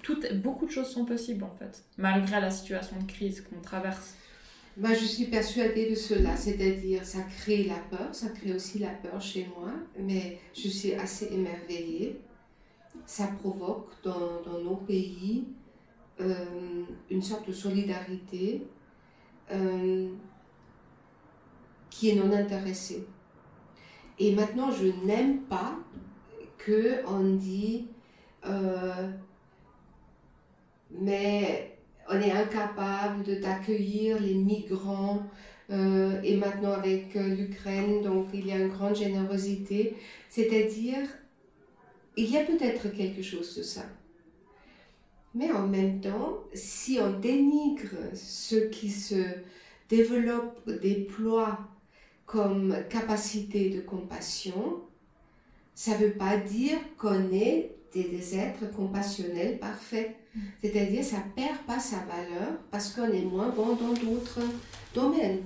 tout, 0.03 0.19
beaucoup 0.35 0.65
de 0.65 0.71
choses 0.71 0.89
sont 0.89 1.05
possibles 1.05 1.43
en 1.45 1.55
fait 1.57 1.83
malgré 1.97 2.41
la 2.41 2.51
situation 2.51 2.97
de 2.99 3.09
crise 3.09 3.41
qu'on 3.41 3.61
traverse. 3.61 4.15
Moi, 4.79 4.93
je 4.93 5.05
suis 5.05 5.25
persuadée 5.25 5.89
de 5.89 5.95
cela, 5.95 6.35
c'est-à-dire 6.35 7.03
ça 7.03 7.21
crée 7.21 7.63
la 7.63 7.79
peur, 7.97 8.13
ça 8.13 8.29
crée 8.29 8.53
aussi 8.53 8.77
la 8.77 8.89
peur 8.89 9.19
chez 9.19 9.47
moi, 9.57 9.71
mais 9.99 10.37
je 10.53 10.67
suis 10.67 10.93
assez 10.93 11.33
émerveillée. 11.33 12.19
Ça 13.07 13.27
provoque 13.39 13.89
dans, 14.03 14.41
dans 14.45 14.59
nos 14.63 14.75
pays 14.75 15.45
euh, 16.19 16.83
une 17.09 17.21
sorte 17.23 17.47
de 17.47 17.53
solidarité 17.53 18.67
euh, 19.51 20.09
qui 21.89 22.09
est 22.09 22.15
non 22.15 22.31
intéressée. 22.31 23.05
Et 24.19 24.33
maintenant, 24.33 24.71
je 24.71 24.87
n'aime 25.05 25.41
pas 25.41 25.75
que 26.57 27.05
on 27.07 27.35
dit 27.35 27.87
euh, 28.45 29.11
mais 30.91 31.77
on 32.09 32.19
est 32.19 32.31
incapable 32.31 33.39
d'accueillir 33.41 34.19
les 34.19 34.35
migrants. 34.35 35.23
Euh, 35.69 36.21
et 36.23 36.37
maintenant 36.37 36.71
avec 36.71 37.13
euh, 37.17 37.35
l'Ukraine, 37.35 38.01
donc 38.01 38.27
il 38.33 38.47
y 38.47 38.53
a 38.53 38.57
une 38.57 38.69
grande 38.69 38.95
générosité. 38.95 39.97
C'est-à-dire, 40.29 41.05
il 42.15 42.31
y 42.31 42.37
a 42.37 42.45
peut-être 42.45 42.87
quelque 42.95 43.21
chose 43.21 43.53
de 43.57 43.63
ça. 43.63 43.83
Mais 45.35 45.51
en 45.51 45.67
même 45.67 45.99
temps, 45.99 46.37
si 46.53 46.99
on 47.01 47.19
dénigre 47.19 47.97
ce 48.13 48.55
qui 48.55 48.89
se 48.89 49.21
développe, 49.89 50.61
déploie 50.81 51.59
comme 52.27 52.75
capacité 52.89 53.69
de 53.69 53.81
compassion, 53.81 54.81
ça 55.73 55.97
ne 55.97 56.05
veut 56.05 56.13
pas 56.13 56.37
dire 56.37 56.77
qu'on 56.99 57.31
est 57.31 57.71
des, 57.93 58.37
êtres 58.37 58.69
compassionnels 58.75 59.57
parfaits. 59.57 60.15
C'est-à-dire, 60.61 61.03
ça 61.03 61.23
perd 61.35 61.57
pas 61.65 61.79
sa 61.79 61.97
valeur 61.97 62.59
parce 62.69 62.93
qu'on 62.93 63.11
est 63.11 63.23
moins 63.23 63.49
bon 63.49 63.75
dans 63.75 63.93
d'autres 63.93 64.41
domaines. 64.93 65.41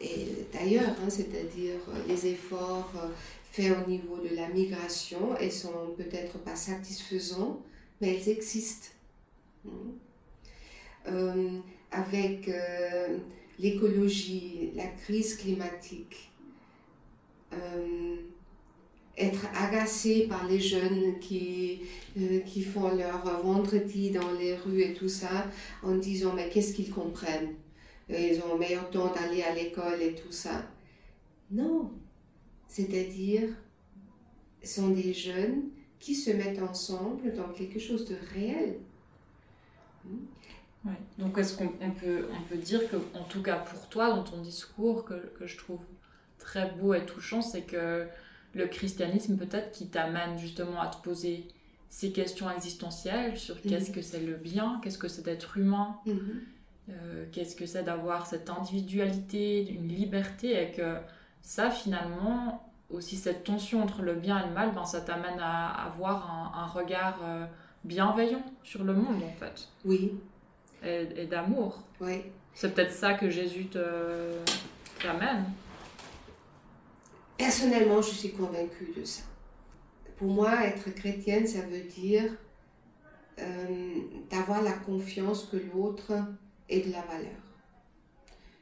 Et 0.00 0.28
d'ailleurs, 0.52 0.90
hein, 0.90 1.08
c'est-à-dire 1.08 1.80
les 2.06 2.26
efforts 2.26 2.92
euh, 2.96 3.08
faits 3.50 3.72
au 3.84 3.88
niveau 3.88 4.18
de 4.18 4.36
la 4.36 4.48
migration, 4.48 5.36
ils 5.40 5.50
sont 5.50 5.94
peut-être 5.96 6.38
pas 6.38 6.54
satisfaisants, 6.54 7.60
mais 8.00 8.16
ils 8.16 8.28
existent. 8.28 8.88
Mm. 9.64 9.70
Euh, 11.08 11.58
avec 11.90 12.48
euh, 12.48 13.18
l'écologie, 13.58 14.70
la 14.74 14.86
crise 14.86 15.36
climatique, 15.36 16.30
être 19.16 19.46
agacé 19.54 20.26
par 20.26 20.46
les 20.46 20.58
jeunes 20.58 21.18
qui, 21.20 21.82
euh, 22.18 22.40
qui 22.40 22.62
font 22.62 22.94
leur 22.96 23.42
vendredi 23.42 24.10
dans 24.10 24.32
les 24.32 24.56
rues 24.56 24.82
et 24.82 24.94
tout 24.94 25.08
ça, 25.08 25.50
en 25.82 25.96
disant 25.96 26.32
mais 26.34 26.48
qu'est-ce 26.48 26.72
qu'ils 26.72 26.90
comprennent? 26.90 27.54
Ils 28.08 28.40
ont 28.42 28.58
meilleur 28.58 28.90
temps 28.90 29.12
d'aller 29.12 29.42
à 29.42 29.54
l'école 29.54 30.02
et 30.02 30.14
tout 30.14 30.32
ça. 30.32 30.66
Non, 31.50 31.90
c'est-à-dire, 32.68 33.48
ce 34.62 34.80
sont 34.80 34.88
des 34.88 35.12
jeunes 35.12 35.64
qui 35.98 36.14
se 36.14 36.30
mettent 36.30 36.62
ensemble 36.62 37.34
dans 37.34 37.48
quelque 37.52 37.78
chose 37.78 38.08
de 38.08 38.16
réel. 38.34 38.78
Donc 41.18 41.38
est-ce 41.38 41.56
qu'on 41.56 41.68
peut, 41.68 42.26
on 42.32 42.42
peut 42.48 42.56
dire 42.56 42.80
que, 42.90 42.96
en 43.14 43.24
tout 43.24 43.42
cas 43.42 43.56
pour 43.56 43.88
toi, 43.88 44.10
dans 44.10 44.24
ton 44.24 44.40
discours, 44.40 45.04
que, 45.04 45.14
que 45.38 45.46
je 45.46 45.56
trouve 45.56 45.80
très 46.38 46.70
beau 46.70 46.94
et 46.94 47.04
touchant, 47.06 47.40
c'est 47.40 47.62
que 47.62 48.06
le 48.54 48.66
christianisme 48.66 49.36
peut-être 49.36 49.70
qui 49.70 49.88
t'amène 49.88 50.38
justement 50.38 50.80
à 50.80 50.88
te 50.88 51.02
poser 51.02 51.48
ces 51.88 52.10
questions 52.10 52.50
existentielles 52.50 53.38
sur 53.38 53.56
mhm. 53.56 53.62
qu'est-ce 53.62 53.90
que 53.90 54.02
c'est 54.02 54.20
le 54.20 54.34
bien, 54.34 54.80
qu'est-ce 54.82 54.98
que 54.98 55.08
c'est 55.08 55.22
d'être 55.22 55.58
humain, 55.58 55.98
mhm. 56.06 56.40
euh, 56.88 57.26
qu'est-ce 57.32 57.54
que 57.54 57.66
c'est 57.66 57.82
d'avoir 57.82 58.26
cette 58.26 58.50
individualité, 58.50 59.68
une 59.70 59.88
liberté, 59.88 60.62
et 60.62 60.72
que 60.72 60.96
ça 61.42 61.70
finalement, 61.70 62.70
aussi 62.90 63.16
cette 63.16 63.44
tension 63.44 63.82
entre 63.82 64.02
le 64.02 64.14
bien 64.14 64.42
et 64.42 64.48
le 64.48 64.54
mal, 64.54 64.72
ben, 64.74 64.84
ça 64.84 65.00
t'amène 65.00 65.38
à 65.38 65.68
avoir 65.84 66.54
un, 66.56 66.66
regard 66.66 67.20
euh, 67.24 67.46
bienveillant 67.84 68.42
sur 68.62 68.84
le 68.84 68.94
monde 68.94 69.22
en 69.22 69.38
fait. 69.38 69.68
Oui. 69.84 70.14
Et, 70.84 71.26
d'amour. 71.26 71.82
Oui. 72.00 72.22
C'est 72.54 72.74
peut-être 72.74 72.92
ça 72.92 73.14
que 73.14 73.30
Jésus 73.30 73.66
t'amène. 75.00 75.44
Personnellement, 77.38 78.02
je 78.02 78.10
suis 78.10 78.32
convaincue 78.32 78.92
de 78.96 79.04
ça. 79.04 79.22
Pour 80.16 80.28
moi, 80.28 80.64
être 80.66 80.94
chrétienne, 80.94 81.46
ça 81.46 81.60
veut 81.62 81.80
dire 81.80 82.32
euh, 83.38 83.94
d'avoir 84.30 84.62
la 84.62 84.72
confiance 84.72 85.48
que 85.50 85.56
l'autre 85.56 86.12
est 86.68 86.86
de 86.86 86.92
la 86.92 87.02
valeur. 87.02 87.40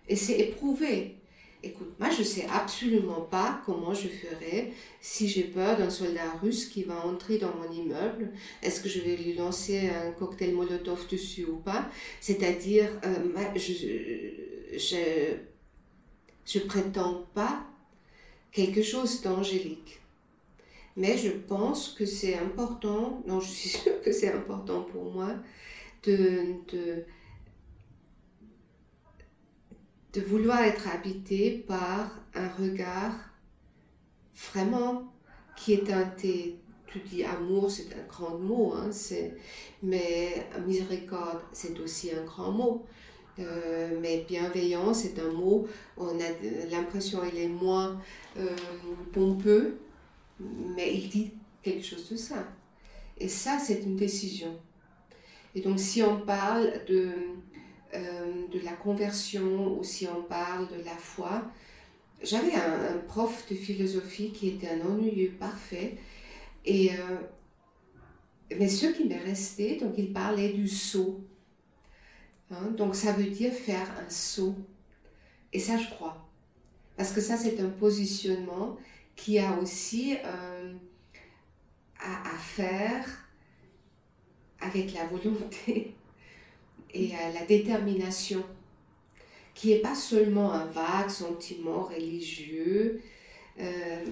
Et 0.09 0.17
c'est 0.17 0.39
éprouvé. 0.39 1.20
Écoute, 1.63 1.93
moi 1.99 2.09
je 2.09 2.23
sais 2.23 2.47
absolument 2.51 3.21
pas 3.21 3.61
comment 3.67 3.93
je 3.93 4.09
ferais 4.09 4.73
si 5.03 5.29
j'ai 5.29 5.45
peur 5.45 5.77
d'un 5.77 5.91
soldat 5.91 6.33
russe 6.43 6.67
qui 6.67 6.85
va 6.85 7.05
entrer 7.05 7.37
dans 7.37 7.55
mon 7.55 7.71
immeuble. 7.71 8.33
Est-ce 8.63 8.81
que 8.81 8.89
je 8.89 9.01
vais 9.01 9.17
lui 9.17 9.35
lancer 9.35 9.91
un 9.91 10.13
cocktail 10.13 10.55
Molotov 10.55 11.07
dessus 11.09 11.45
ou 11.45 11.57
pas? 11.57 11.91
C'est-à-dire, 12.21 12.89
euh, 13.05 13.57
je, 13.57 14.79
je, 14.79 15.37
je 16.47 16.59
prétends 16.61 17.27
pas 17.35 17.67
quelque 18.53 18.83
chose 18.83 19.21
d'angélique. 19.21 20.01
Mais 20.97 21.19
je 21.19 21.29
pense 21.29 21.91
que 21.91 22.07
c'est 22.07 22.37
important, 22.37 23.23
non, 23.27 23.39
je 23.41 23.51
suis 23.51 23.69
sûre 23.69 24.01
que 24.03 24.13
c'est 24.13 24.33
important 24.33 24.83
pour 24.83 25.13
moi 25.13 25.35
de, 26.05 26.55
de, 26.73 27.05
de 30.13 30.21
vouloir 30.21 30.61
être 30.63 30.89
habité 30.89 31.65
par 31.67 32.21
un 32.35 32.49
regard 32.49 33.13
vraiment 34.35 35.13
qui 35.57 35.75
est 35.75 35.87
teinté 35.87 36.61
tu 36.91 36.99
dis 37.01 37.25
amour, 37.25 37.71
c'est 37.71 37.93
un 37.95 38.07
grand 38.09 38.37
mot, 38.39 38.75
hein, 38.75 38.91
mais 39.83 40.47
miséricorde, 40.67 41.41
c'est 41.53 41.79
aussi 41.81 42.11
un 42.11 42.25
grand 42.25 42.51
mot. 42.51 42.85
Euh, 43.39 43.99
mais 44.03 44.25
bienveillant, 44.29 44.93
c'est 44.93 45.19
un 45.19 45.31
mot, 45.31 45.67
on 45.97 46.19
a 46.19 46.69
l'impression 46.71 47.21
qu'il 47.21 47.39
est 47.39 47.49
moins 47.49 48.01
euh, 48.37 48.57
pompeux, 49.13 49.79
mais 50.41 50.95
il 50.95 51.09
dit 51.09 51.31
quelque 51.63 51.85
chose 51.85 52.11
de 52.11 52.17
ça. 52.17 52.49
Et 53.19 53.29
ça, 53.29 53.59
c'est 53.59 53.83
une 53.83 53.97
décision. 53.97 54.59
Et 55.55 55.61
donc, 55.61 55.79
si 55.79 56.03
on 56.03 56.21
parle 56.21 56.85
de, 56.89 57.13
euh, 57.95 58.47
de 58.53 58.61
la 58.61 58.73
conversion 58.73 59.79
ou 59.79 59.85
si 59.85 60.07
on 60.07 60.23
parle 60.23 60.69
de 60.69 60.83
la 60.85 60.97
foi, 60.97 61.51
j'avais 62.23 62.55
un, 62.55 62.99
prof 63.09 63.47
de 63.51 63.55
philosophie 63.55 64.33
qui 64.33 64.49
était 64.49 64.69
un 64.69 64.81
ennuyeux 64.87 65.33
parfait. 65.39 65.97
Et, 66.65 66.91
mais 68.59 68.69
ce 68.69 68.87
qui 68.87 69.05
m'est 69.05 69.17
resté, 69.17 69.77
donc 69.77 69.95
il 69.97 70.13
parlait 70.13 70.51
du 70.51 70.69
saut. 70.69 71.25
Hein, 72.51 72.73
donc 72.77 72.95
ça 72.95 73.13
veut 73.13 73.31
dire 73.31 73.53
faire 73.53 73.89
un 74.05 74.11
saut. 74.11 74.57
Et 75.53 75.59
ça, 75.59 75.79
je 75.79 75.89
crois. 75.89 76.29
Parce 76.97 77.13
que 77.13 77.21
ça, 77.21 77.37
c'est 77.37 77.61
un 77.61 77.71
positionnement 77.71 78.77
qui 79.17 79.39
a 79.39 79.59
aussi 79.59 80.17
euh, 80.25 80.75
à, 81.99 82.37
faire 82.39 83.07
avec 84.61 84.95
la 84.95 85.07
volonté 85.07 85.95
et 86.95 87.13
la 87.35 87.45
détermination, 87.47 88.45
qui 89.55 89.69
n'est 89.69 89.81
pas 89.81 89.95
seulement 89.95 90.53
un 90.53 90.67
vague 90.67 91.11
sentiment 91.11 91.83
religieux, 91.83 93.03
euh, 93.59 94.05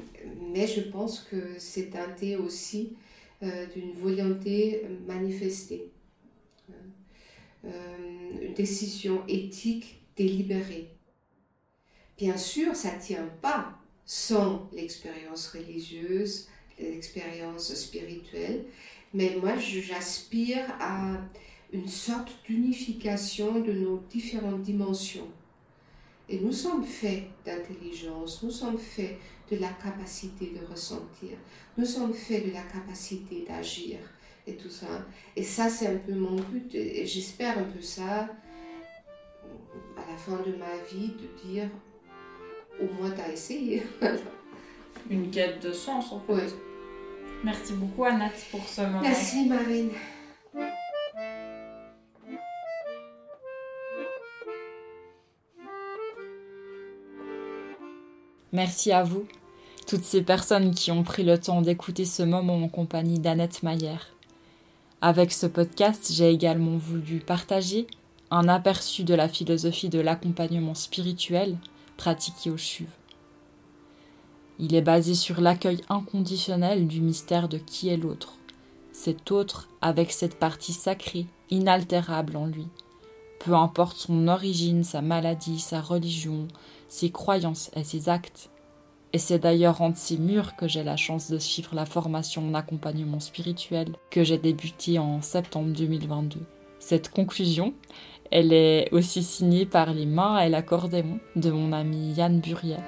mais 0.52 0.66
je 0.66 0.82
pense 0.82 1.20
que 1.20 1.58
c'est 1.58 1.90
teinté 1.90 2.36
aussi 2.36 2.96
euh, 3.42 3.66
d'une 3.66 3.92
volonté 3.92 4.82
manifestée. 5.06 5.90
Euh, 7.64 7.70
une 8.40 8.54
décision 8.54 9.24
éthique 9.26 10.00
délibérée. 10.16 10.90
Bien 12.16 12.36
sûr, 12.36 12.76
ça 12.76 12.96
ne 12.96 13.00
tient 13.00 13.30
pas 13.40 13.78
sans 14.04 14.68
l'expérience 14.72 15.48
religieuse, 15.48 16.48
l'expérience 16.78 17.74
spirituelle, 17.74 18.64
mais 19.12 19.36
moi 19.40 19.56
j'aspire 19.56 20.64
à 20.80 21.20
une 21.72 21.88
sorte 21.88 22.32
d'unification 22.44 23.60
de 23.60 23.72
nos 23.72 24.02
différentes 24.10 24.62
dimensions. 24.62 25.28
Et 26.28 26.40
nous 26.40 26.52
sommes 26.52 26.84
faits 26.84 27.24
d'intelligence, 27.44 28.42
nous 28.42 28.50
sommes 28.50 28.78
faits 28.78 29.16
de 29.50 29.56
la 29.56 29.68
capacité 29.68 30.52
de 30.52 30.66
ressentir, 30.70 31.38
nous 31.76 31.86
sommes 31.86 32.12
faits 32.12 32.46
de 32.46 32.52
la 32.52 32.62
capacité 32.62 33.44
d'agir 33.48 33.98
et 34.46 34.54
tout 34.54 34.68
ça. 34.68 35.06
Et 35.36 35.42
ça, 35.42 35.70
c'est 35.70 35.86
un 35.86 35.96
peu 35.96 36.12
mon 36.12 36.36
but, 36.36 36.74
et 36.74 37.06
j'espère 37.06 37.58
un 37.58 37.64
peu 37.64 37.80
ça 37.80 38.28
à 39.96 40.10
la 40.10 40.16
fin 40.16 40.36
de 40.46 40.54
ma 40.56 40.76
vie, 40.90 41.12
de 41.12 41.48
dire, 41.48 41.68
au 42.80 42.92
moins 42.94 43.10
tu 43.10 43.20
as 43.20 43.32
essayé. 43.32 43.82
Une 45.10 45.30
quête 45.30 45.62
de 45.62 45.72
sens 45.72 46.12
en 46.12 46.20
fait. 46.20 46.32
Oui. 46.32 46.42
Merci 47.44 47.72
beaucoup 47.74 48.04
Annette 48.04 48.46
pour 48.50 48.66
ce 48.68 48.82
moment. 48.82 49.00
Merci 49.00 49.46
Marine. 49.46 49.90
Merci 58.52 58.92
à 58.92 59.02
vous, 59.02 59.26
toutes 59.86 60.04
ces 60.04 60.22
personnes 60.22 60.74
qui 60.74 60.90
ont 60.90 61.02
pris 61.02 61.22
le 61.22 61.38
temps 61.38 61.60
d'écouter 61.60 62.06
ce 62.06 62.22
moment 62.22 62.56
en 62.56 62.68
compagnie 62.68 63.18
d'Annette 63.18 63.62
Maillère. 63.62 64.06
Avec 65.02 65.32
ce 65.32 65.46
podcast, 65.46 66.10
j'ai 66.10 66.30
également 66.30 66.78
voulu 66.78 67.18
partager 67.18 67.86
un 68.30 68.48
aperçu 68.48 69.04
de 69.04 69.12
la 69.12 69.28
philosophie 69.28 69.90
de 69.90 70.00
l'accompagnement 70.00 70.74
spirituel 70.74 71.58
pratiqué 71.98 72.48
au 72.48 72.56
CHUV. 72.56 72.88
Il 74.58 74.74
est 74.74 74.82
basé 74.82 75.14
sur 75.14 75.42
l'accueil 75.42 75.82
inconditionnel 75.90 76.88
du 76.88 77.02
mystère 77.02 77.50
de 77.50 77.58
qui 77.58 77.90
est 77.90 77.98
l'autre, 77.98 78.38
cet 78.92 79.30
autre 79.30 79.68
avec 79.82 80.10
cette 80.10 80.38
partie 80.38 80.72
sacrée, 80.72 81.26
inaltérable 81.50 82.34
en 82.34 82.46
lui. 82.46 82.66
Peu 83.40 83.52
importe 83.52 83.98
son 83.98 84.26
origine, 84.26 84.84
sa 84.84 85.02
maladie, 85.02 85.60
sa 85.60 85.82
religion, 85.82 86.48
ses 86.88 87.10
croyances 87.10 87.70
et 87.76 87.84
ses 87.84 88.08
actes. 88.08 88.50
Et 89.12 89.18
c'est 89.18 89.38
d'ailleurs 89.38 89.80
entre 89.80 89.96
ces 89.96 90.18
murs 90.18 90.56
que 90.56 90.68
j'ai 90.68 90.82
la 90.82 90.96
chance 90.96 91.30
de 91.30 91.38
suivre 91.38 91.74
la 91.74 91.86
formation 91.86 92.46
en 92.46 92.54
accompagnement 92.54 93.20
spirituel 93.20 93.94
que 94.10 94.24
j'ai 94.24 94.38
débutée 94.38 94.98
en 94.98 95.22
septembre 95.22 95.72
2022. 95.72 96.40
Cette 96.78 97.10
conclusion, 97.10 97.74
elle 98.30 98.52
est 98.52 98.88
aussi 98.92 99.22
signée 99.22 99.64
par 99.66 99.94
les 99.94 100.06
mains 100.06 100.40
et 100.40 100.48
l'accordéon 100.48 101.20
de 101.36 101.50
mon 101.50 101.72
ami 101.72 102.12
Yann 102.12 102.40
Buriel. 102.40 102.82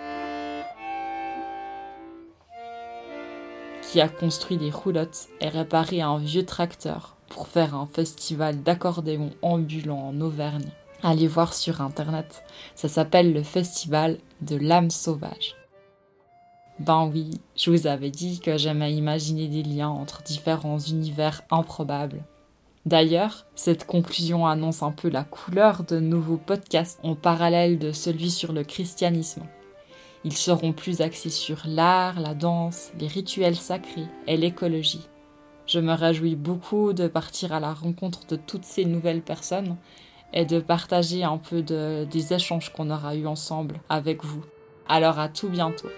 qui 3.91 4.01
a 4.01 4.09
construit 4.09 4.57
des 4.57 4.71
roulottes 4.71 5.29
et 5.41 5.49
réparé 5.49 6.01
un 6.01 6.19
vieux 6.19 6.47
tracteur 6.47 7.17
pour 7.29 7.49
faire 7.49 7.75
un 7.75 7.87
festival 7.87 8.63
d'accordéon 8.63 9.31
ambulant 9.43 9.99
en 9.99 10.21
Auvergne. 10.21 10.71
Allez 11.03 11.29
voir 11.29 11.55
sur 11.55 11.81
internet, 11.81 12.45
ça 12.75 12.89
s'appelle 12.89 13.33
le 13.33 13.43
festival 13.43 14.19
de 14.43 14.57
l'âme 14.57 14.91
sauvage. 14.91 15.57
Ben 16.79 17.11
oui, 17.11 17.31
je 17.57 17.71
vous 17.71 17.87
avais 17.87 18.11
dit 18.11 18.39
que 18.41 18.59
j'aimais 18.59 18.93
imaginer 18.93 19.49
des 19.49 19.63
liens 19.63 19.89
entre 19.89 20.23
différents 20.23 20.79
univers 20.79 21.43
improbables. 21.51 22.23
D'ailleurs, 22.85 23.47
cette 23.55 23.87
conclusion 23.87 24.47
annonce 24.47 24.83
un 24.83 24.93
peu 24.93 25.09
la 25.09 25.25
couleur 25.25 25.85
de 25.85 26.01
nouveaux 26.01 26.39
podcasts 26.39 27.01
en 27.03 27.15
parallèle 27.15 27.79
de 27.79 27.93
celui 27.93 28.31
sur 28.31 28.53
le 28.53 28.65
christianisme. 28.65 29.43
Ils 30.25 30.37
seront 30.37 30.75
plus 30.75 31.01
axés 31.01 31.31
sur 31.31 31.63
l'art, 31.65 32.21
la 32.21 32.35
danse, 32.35 32.91
les 32.99 33.07
rituels 33.07 33.57
sacrés 33.57 34.09
et 34.27 34.37
l'écologie. 34.37 35.09
Je 35.67 35.81
me 35.81 35.95
réjouis 35.95 36.37
beaucoup 36.37 36.93
de 36.93 37.09
partir 37.09 37.55
à 37.55 37.61
la 37.61 37.73
rencontre 37.73 38.27
de 38.27 38.37
toutes 38.37 38.65
ces 38.65 38.85
nouvelles 38.85 39.23
personnes 39.23 39.77
et 40.33 40.45
de 40.45 40.61
partager 40.61 41.25
un 41.25 41.39
peu 41.39 41.63
de, 41.63 42.07
des 42.11 42.33
échanges 42.33 42.73
qu'on 42.73 42.91
aura 42.91 43.17
eus 43.17 43.27
ensemble 43.27 43.81
avec 43.89 44.25
vous. 44.25 44.45
Alors 44.89 45.19
à 45.19 45.29
tout 45.29 45.49
bientôt. 45.49 45.89